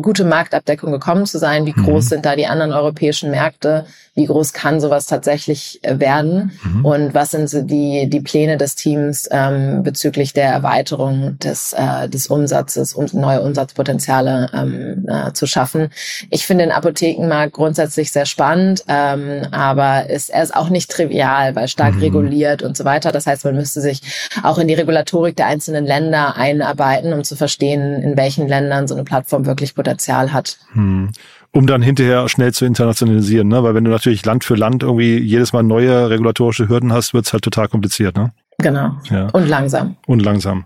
gute 0.00 0.24
Marktabdeckung 0.24 0.92
gekommen 0.92 1.26
zu 1.26 1.38
sein. 1.38 1.66
Wie 1.66 1.72
groß 1.72 2.04
mhm. 2.04 2.08
sind 2.08 2.26
da 2.26 2.36
die 2.36 2.46
anderen 2.46 2.72
europäischen 2.72 3.30
Märkte? 3.30 3.86
Wie 4.16 4.26
groß 4.26 4.52
kann 4.52 4.80
sowas 4.80 5.06
tatsächlich 5.06 5.80
äh, 5.82 5.98
werden? 5.98 6.52
Mhm. 6.62 6.84
Und 6.84 7.14
was 7.14 7.32
sind 7.32 7.50
so 7.50 7.62
die, 7.62 8.08
die 8.08 8.20
Pläne 8.20 8.56
des 8.56 8.76
Teams 8.76 9.28
ähm, 9.32 9.82
bezüglich 9.82 10.32
der 10.32 10.50
Erweiterung 10.50 11.36
des, 11.40 11.72
äh, 11.72 12.08
des 12.08 12.28
Umsatzes 12.28 12.94
und 12.94 13.12
neue 13.14 13.42
Umsatzpotenziale 13.42 14.50
ähm, 14.54 15.06
äh, 15.14 15.32
zu 15.32 15.46
schaffen? 15.46 15.90
Ich 16.30 16.46
finde 16.46 16.64
den 16.64 16.72
Apothekenmarkt 16.72 17.52
grundsätzlich 17.52 18.10
sehr 18.10 18.26
spannend, 18.26 18.84
ähm, 18.88 19.46
aber 19.50 20.10
ist, 20.10 20.30
er 20.30 20.42
ist 20.42 20.54
auch 20.54 20.68
nicht 20.68 20.90
trivial, 20.90 21.54
weil 21.54 21.68
stark 21.68 21.94
mhm. 21.94 22.00
reguliert 22.00 22.62
und 22.62 22.76
so 22.76 22.84
weiter. 22.84 23.12
Das 23.12 23.26
heißt, 23.26 23.44
man 23.44 23.54
müsste 23.54 23.80
sich 23.80 24.00
auch 24.42 24.58
in 24.58 24.68
die 24.68 24.74
Regulatorik 24.74 25.36
der 25.36 25.46
einzelnen 25.46 25.84
Länder 25.84 26.36
einarbeiten, 26.36 27.12
um 27.12 27.24
zu 27.24 27.36
verstehen, 27.36 28.02
in 28.02 28.16
welchen 28.16 28.48
Ländern 28.48 28.88
so 28.88 28.94
eine 28.94 29.04
Plattform 29.04 29.46
wirklich 29.46 29.74
Potenzial 29.74 30.32
hat. 30.32 30.58
Mhm 30.74 31.10
um 31.54 31.68
dann 31.68 31.82
hinterher 31.82 32.28
schnell 32.28 32.52
zu 32.52 32.64
internationalisieren, 32.64 33.46
ne? 33.46 33.62
Weil 33.62 33.74
wenn 33.74 33.84
du 33.84 33.90
natürlich 33.90 34.26
Land 34.26 34.44
für 34.44 34.56
Land 34.56 34.82
irgendwie 34.82 35.18
jedes 35.18 35.52
Mal 35.52 35.62
neue 35.62 36.10
regulatorische 36.10 36.68
Hürden 36.68 36.92
hast, 36.92 37.14
wird's 37.14 37.32
halt 37.32 37.44
total 37.44 37.68
kompliziert, 37.68 38.16
ne? 38.16 38.32
Genau. 38.58 38.96
Ja. 39.04 39.28
Und 39.28 39.48
langsam. 39.48 39.96
Und 40.06 40.20
langsam. 40.20 40.64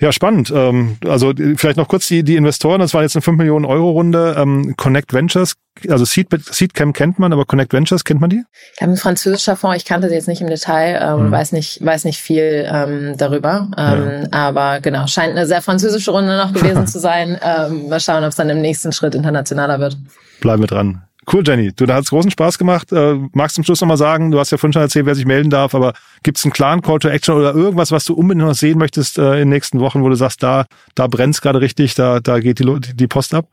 Ja, 0.00 0.12
spannend. 0.12 0.50
Ähm, 0.54 0.96
also 1.06 1.34
vielleicht 1.56 1.76
noch 1.76 1.86
kurz 1.86 2.06
die, 2.08 2.22
die 2.22 2.36
Investoren. 2.36 2.80
Das 2.80 2.94
war 2.94 3.02
jetzt 3.02 3.16
eine 3.16 3.22
5 3.22 3.36
Millionen 3.36 3.66
Euro 3.66 3.90
Runde. 3.90 4.34
Ähm, 4.38 4.74
Connect 4.78 5.12
Ventures, 5.12 5.56
also 5.88 6.06
Seed, 6.06 6.28
Seedcam 6.50 6.94
kennt 6.94 7.18
man, 7.18 7.34
aber 7.34 7.44
Connect 7.44 7.74
Ventures 7.74 8.04
kennt 8.04 8.20
man 8.20 8.30
die? 8.30 8.42
Ich 8.74 8.80
habe 8.80 8.92
ein 8.92 8.96
französischer 8.96 9.56
Fonds. 9.56 9.76
Ich 9.76 9.84
kannte 9.84 10.08
sie 10.08 10.14
jetzt 10.14 10.26
nicht 10.26 10.40
im 10.40 10.48
Detail 10.48 10.98
ähm, 11.02 11.26
hm. 11.26 11.30
weiß 11.30 11.52
nicht 11.52 11.84
weiß 11.84 12.04
nicht 12.04 12.18
viel 12.18 12.66
ähm, 12.72 13.14
darüber. 13.18 13.68
Ähm, 13.76 14.22
ja. 14.22 14.28
Aber 14.32 14.80
genau, 14.80 15.06
scheint 15.06 15.36
eine 15.36 15.46
sehr 15.46 15.60
französische 15.60 16.12
Runde 16.12 16.36
noch 16.38 16.54
gewesen 16.54 16.86
zu 16.88 16.98
sein. 16.98 17.38
Ähm, 17.42 17.90
mal 17.90 18.00
schauen, 18.00 18.24
ob 18.24 18.30
es 18.30 18.36
dann 18.36 18.48
im 18.48 18.62
nächsten 18.62 18.92
Schritt 18.92 19.14
internationaler 19.14 19.80
wird. 19.80 19.98
Bleiben 20.40 20.62
wir 20.62 20.66
dran. 20.66 21.02
Cool, 21.32 21.44
Jenny. 21.46 21.72
Du, 21.72 21.86
da 21.86 21.94
hat's 21.94 22.10
großen 22.10 22.30
Spaß 22.30 22.58
gemacht. 22.58 22.90
Äh, 22.92 23.14
magst 23.34 23.54
zum 23.54 23.62
Schluss 23.62 23.80
nochmal 23.80 23.96
sagen, 23.96 24.32
du 24.32 24.40
hast 24.40 24.50
ja 24.50 24.58
vorhin 24.58 24.72
schon 24.72 24.82
erzählt, 24.82 25.06
wer 25.06 25.14
sich 25.14 25.26
melden 25.26 25.48
darf, 25.48 25.76
aber 25.76 25.92
gibt's 26.24 26.44
einen 26.44 26.52
klaren 26.52 26.82
Call 26.82 26.98
to 26.98 27.08
Action 27.08 27.36
oder 27.36 27.54
irgendwas, 27.54 27.92
was 27.92 28.04
du 28.04 28.14
unbedingt 28.14 28.44
noch 28.44 28.54
sehen 28.54 28.78
möchtest 28.78 29.16
äh, 29.16 29.34
in 29.34 29.38
den 29.38 29.48
nächsten 29.50 29.78
Wochen, 29.78 30.02
wo 30.02 30.08
du 30.08 30.16
sagst, 30.16 30.42
da, 30.42 30.66
da 30.96 31.06
brennt's 31.06 31.40
gerade 31.40 31.60
richtig, 31.60 31.94
da, 31.94 32.18
da 32.18 32.40
geht 32.40 32.58
die, 32.58 32.80
die 32.94 33.06
Post 33.06 33.34
ab? 33.34 33.46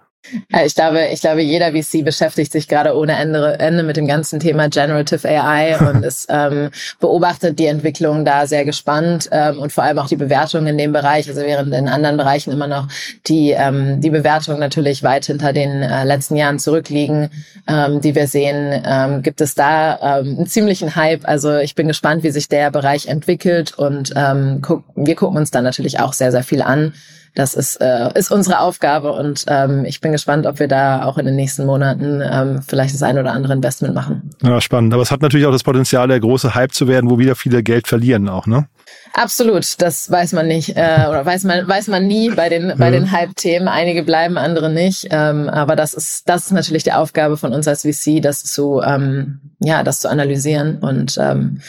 Ich 0.65 0.75
glaube, 0.75 1.07
ich 1.11 1.21
glaube, 1.21 1.41
jeder 1.41 1.71
VC 1.71 2.03
beschäftigt 2.03 2.51
sich 2.51 2.67
gerade 2.67 2.95
ohne 2.97 3.13
Ende, 3.17 3.59
Ende 3.59 3.83
mit 3.83 3.95
dem 3.95 4.07
ganzen 4.07 4.39
Thema 4.39 4.67
Generative 4.67 5.27
AI 5.27 5.77
und 5.89 6.03
es 6.03 6.27
ähm, 6.29 6.69
beobachtet 6.99 7.59
die 7.59 7.67
Entwicklung 7.67 8.25
da 8.25 8.45
sehr 8.45 8.65
gespannt 8.65 9.29
ähm, 9.31 9.59
und 9.59 9.71
vor 9.71 9.83
allem 9.83 9.99
auch 9.99 10.07
die 10.07 10.15
Bewertung 10.17 10.67
in 10.67 10.77
dem 10.77 10.91
Bereich. 10.91 11.29
Also 11.29 11.41
während 11.41 11.73
in 11.73 11.87
anderen 11.87 12.17
Bereichen 12.17 12.51
immer 12.51 12.67
noch 12.67 12.87
die 13.27 13.51
ähm, 13.51 14.01
die 14.01 14.09
Bewertung 14.09 14.59
natürlich 14.59 15.01
weit 15.03 15.25
hinter 15.25 15.53
den 15.53 15.81
äh, 15.81 16.03
letzten 16.03 16.35
Jahren 16.35 16.59
zurückliegen, 16.59 17.29
ähm, 17.67 18.01
die 18.01 18.15
wir 18.15 18.27
sehen, 18.27 18.83
ähm, 18.85 19.21
gibt 19.21 19.39
es 19.39 19.55
da 19.55 20.19
ähm, 20.19 20.37
einen 20.37 20.47
ziemlichen 20.47 20.95
Hype. 20.95 21.27
Also 21.27 21.57
ich 21.57 21.75
bin 21.75 21.87
gespannt, 21.87 22.23
wie 22.23 22.31
sich 22.31 22.49
der 22.49 22.69
Bereich 22.71 23.07
entwickelt 23.07 23.77
und 23.77 24.13
ähm, 24.15 24.59
guck, 24.61 24.83
wir 24.95 25.15
gucken 25.15 25.37
uns 25.37 25.51
da 25.51 25.61
natürlich 25.61 25.99
auch 25.99 26.13
sehr 26.13 26.31
sehr 26.31 26.43
viel 26.43 26.61
an 26.61 26.93
das 27.35 27.53
ist, 27.53 27.77
äh, 27.81 28.09
ist 28.17 28.31
unsere 28.31 28.59
Aufgabe 28.59 29.11
und 29.11 29.45
ähm, 29.47 29.85
ich 29.85 30.01
bin 30.01 30.11
gespannt, 30.11 30.45
ob 30.45 30.59
wir 30.59 30.67
da 30.67 31.03
auch 31.03 31.17
in 31.17 31.25
den 31.25 31.35
nächsten 31.35 31.65
Monaten 31.65 32.21
ähm, 32.23 32.61
vielleicht 32.67 32.93
das 32.93 33.03
ein 33.03 33.17
oder 33.17 33.31
andere 33.31 33.53
Investment 33.53 33.93
machen. 33.93 34.29
Ja, 34.41 34.59
spannend. 34.61 34.93
Aber 34.93 35.03
es 35.03 35.11
hat 35.11 35.21
natürlich 35.21 35.45
auch 35.45 35.51
das 35.51 35.63
Potenzial, 35.63 36.07
der 36.07 36.19
große 36.19 36.55
Hype 36.55 36.73
zu 36.73 36.87
werden, 36.87 37.09
wo 37.09 37.19
wieder 37.19 37.35
viele 37.35 37.63
Geld 37.63 37.87
verlieren 37.87 38.29
auch, 38.29 38.47
ne? 38.47 38.67
Absolut, 39.13 39.81
das 39.81 40.11
weiß 40.11 40.33
man 40.33 40.47
nicht 40.47 40.77
äh, 40.77 41.05
oder 41.09 41.25
weiß 41.25 41.43
man 41.43 41.67
weiß 41.67 41.87
man 41.87 42.05
nie 42.07 42.29
bei 42.29 42.49
den 42.49 42.73
bei 42.77 42.91
den 42.91 43.11
Hype-Themen. 43.11 43.67
Einige 43.67 44.03
bleiben, 44.03 44.37
andere 44.37 44.69
nicht. 44.69 45.07
Ähm, 45.09 45.49
aber 45.49 45.75
das 45.75 45.93
ist 45.93 46.29
das 46.29 46.47
ist 46.47 46.51
natürlich 46.51 46.83
die 46.83 46.93
Aufgabe 46.93 47.37
von 47.37 47.53
uns 47.53 47.67
als 47.67 47.81
VC, 47.81 48.21
das 48.21 48.43
zu 48.43 48.81
ähm, 48.85 49.39
ja 49.59 49.83
das 49.83 50.01
zu 50.01 50.09
analysieren 50.09 50.79
und 50.79 51.17
ähm, 51.19 51.61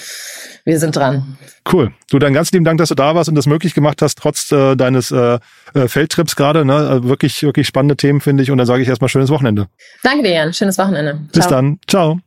wir 0.64 0.78
sind 0.78 0.96
dran. 0.96 1.38
Cool. 1.70 1.92
Du, 2.10 2.18
dann 2.18 2.34
ganz 2.34 2.52
lieben 2.52 2.64
Dank, 2.64 2.78
dass 2.78 2.90
du 2.90 2.94
da 2.94 3.14
warst 3.14 3.28
und 3.28 3.34
das 3.34 3.46
möglich 3.46 3.74
gemacht 3.74 4.02
hast, 4.02 4.18
trotz 4.18 4.52
äh, 4.52 4.76
deines 4.76 5.10
äh, 5.10 5.38
äh 5.74 5.88
Feldtrips 5.88 6.36
gerade. 6.36 6.64
Ne? 6.64 6.74
Also 6.74 7.08
wirklich, 7.08 7.42
wirklich 7.42 7.66
spannende 7.66 7.96
Themen, 7.96 8.20
finde 8.20 8.42
ich. 8.42 8.50
Und 8.50 8.58
dann 8.58 8.66
sage 8.66 8.82
ich 8.82 8.88
erstmal 8.88 9.08
schönes 9.08 9.30
Wochenende. 9.30 9.68
Danke 10.02 10.22
dir, 10.22 10.32
Jan. 10.32 10.52
Schönes 10.52 10.78
Wochenende. 10.78 11.12
Ciao. 11.12 11.28
Bis 11.32 11.46
dann. 11.48 11.78
Ciao. 11.86 12.20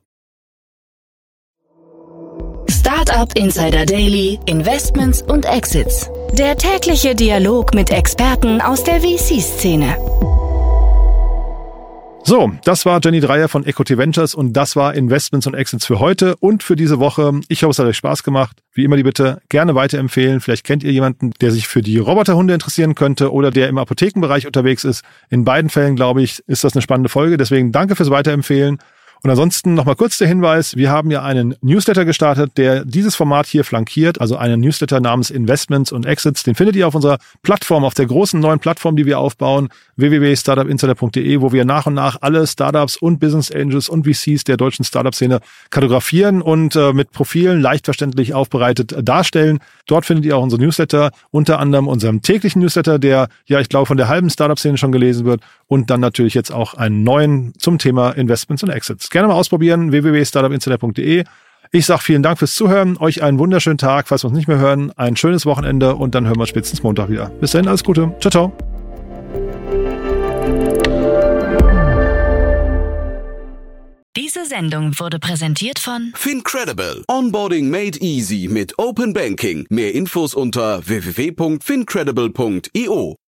Startup 2.82 3.32
Insider 3.38 3.86
Daily, 3.86 4.39
Investments 4.48 5.22
und 5.22 5.46
Exits. 5.46 6.10
Der 6.34 6.58
tägliche 6.58 7.13
Dialog 7.13 7.76
mit 7.76 7.91
Experten 7.91 8.60
aus 8.60 8.84
der 8.84 9.02
VC-Szene. 9.02 9.98
So, 12.24 12.52
das 12.63 12.84
war 12.88 13.00
Jenny 13.04 13.20
Dreier 13.20 13.50
von 13.50 13.67
Equity 13.67 14.00
Ventures 14.00 14.34
und 14.34 14.54
das 14.54 14.76
war 14.76 14.96
Investments 14.96 15.46
und 15.46 15.54
Exits 15.54 15.86
für 15.86 16.00
heute 16.00 16.36
und 16.38 16.63
für 16.63 16.76
diese 16.76 16.98
Woche. 16.98 17.41
Ich 17.50 17.62
hoffe, 17.62 17.70
es 17.70 17.78
hat 17.78 17.86
euch 17.86 17.98
Spaß 17.98 18.24
gemacht. 18.24 18.58
Wie 18.74 18.84
immer 18.84 18.98
die 18.98 19.04
Bitte 19.04 19.44
gerne 19.50 19.76
weiterempfehlen. 19.76 20.41
Vielleicht 20.41 20.65
kennt 20.65 20.84
ihr 20.84 20.91
jemanden, 20.91 21.34
der 21.39 21.52
sich 21.52 21.67
für 21.67 21.84
die 21.84 22.00
Roboterhunde 22.00 22.56
interessieren 22.56 22.96
könnte 22.96 23.32
oder 23.32 23.52
der 23.52 23.70
im 23.70 23.78
Apothekenbereich 23.78 24.48
unterwegs 24.48 24.86
ist. 24.86 25.04
In 25.30 25.46
beiden 25.46 25.70
Fällen, 25.70 25.96
glaube 25.96 26.24
ich, 26.24 26.41
ist 26.48 26.63
das 26.63 26.74
eine 26.74 26.82
spannende 26.82 27.10
Folge. 27.10 27.38
Deswegen 27.38 27.72
danke 27.72 27.96
fürs 27.96 28.10
Weiterempfehlen. 28.10 28.80
Und 29.23 29.29
ansonsten 29.29 29.75
nochmal 29.75 29.95
kurz 29.95 30.17
der 30.17 30.27
Hinweis, 30.27 30.75
wir 30.75 30.89
haben 30.89 31.12
ja 31.12 31.21
einen 31.21 31.55
Newsletter 31.62 32.05
gestartet, 32.05 32.57
der 32.57 32.84
dieses 32.86 33.15
Format 33.15 33.45
hier 33.45 33.63
flankiert, 33.63 34.19
also 34.19 34.36
einen 34.36 34.60
Newsletter 34.62 34.99
namens 34.99 35.29
Investments 35.29 35.91
und 35.91 36.07
Exits. 36.07 36.41
Den 36.41 36.55
findet 36.55 36.75
ihr 36.75 36.88
auf 36.88 36.95
unserer 36.95 37.19
Plattform, 37.43 37.84
auf 37.84 37.93
der 37.93 38.07
großen 38.07 38.39
neuen 38.39 38.57
Plattform, 38.57 38.95
die 38.95 39.05
wir 39.05 39.19
aufbauen, 39.19 39.69
www.startupinsider.de, 39.95 41.39
wo 41.39 41.51
wir 41.51 41.65
nach 41.65 41.86
und 41.86 41.93
nach 41.93 42.17
alle 42.21 42.47
Startups 42.47 42.97
und 42.97 43.19
Business 43.19 43.51
Angels 43.51 43.89
und 43.89 44.07
VCs 44.07 44.43
der 44.43 44.57
deutschen 44.57 44.86
Startup-Szene 44.86 45.39
kartografieren 45.69 46.41
und 46.41 46.75
äh, 46.75 46.91
mit 46.91 47.12
Profilen 47.12 47.62
leicht 47.62 47.86
verständlich 47.86 48.34
aufbereitet 48.34 48.91
äh, 48.91 49.03
darstellen. 49.03 49.60
Dort 49.86 50.07
findet 50.07 50.25
ihr 50.25 50.36
auch 50.36 50.41
unsere 50.41 50.60
Newsletter, 50.60 51.12
unter 51.29 51.60
anderem 51.60 51.88
unserem 51.88 52.23
täglichen 52.23 52.60
Newsletter, 52.60 52.97
der 52.97 53.27
ja, 53.45 53.60
ich 53.60 53.69
glaube, 53.69 53.86
von 53.86 53.97
der 53.97 54.07
halben 54.07 54.31
Startup-Szene 54.31 54.79
schon 54.79 54.91
gelesen 54.91 55.25
wird 55.25 55.41
und 55.67 55.91
dann 55.91 55.99
natürlich 55.99 56.34
jetzt 56.34 56.51
auch 56.51 56.73
einen 56.73 57.03
neuen 57.03 57.53
zum 57.60 57.77
Thema 57.77 58.10
Investments 58.10 58.63
und 58.63 58.69
Exits 58.69 59.11
gerne 59.12 59.28
mal 59.28 59.36
ausprobieren, 59.36 59.91
www.startupinsider.de. 59.91 61.26
Ich 61.74 61.86
sage 61.86 62.02
vielen 62.02 62.24
Dank 62.24 62.39
fürs 62.39 62.56
Zuhören, 62.56 62.97
euch 62.97 63.24
einen 63.24 63.39
wunderschönen 63.39 63.78
Tag, 63.78 64.10
falls 64.10 64.24
wir 64.24 64.30
uns 64.30 64.38
nicht 64.38 64.50
mehr 64.50 64.58
hören, 64.58 64.91
ein 64.97 65.15
schönes 65.15 65.45
Wochenende 65.45 65.95
und 65.95 66.15
dann 66.15 66.26
hören 66.26 66.36
wir 66.36 66.41
uns 66.41 66.50
spätestens 66.50 66.84
Montag 66.84 67.10
wieder. 67.10 67.30
Bis 67.39 67.52
dahin, 67.52 67.67
alles 67.67 67.84
Gute. 67.84 68.12
Ciao, 68.19 68.32
ciao. 68.32 68.52
Diese 74.17 74.43
Sendung 74.45 75.00
wurde 75.00 75.19
präsentiert 75.19 75.80
von 75.80 76.12
Fincredible. 76.15 77.06
Onboarding 77.08 77.69
made 77.69 77.97
easy 78.02 78.50
mit 78.52 78.78
Open 78.78 79.13
Banking. 79.13 79.65
Mehr 79.69 79.95
Infos 79.95 80.34
unter 80.34 80.86
www.fincredible.io. 80.86 83.20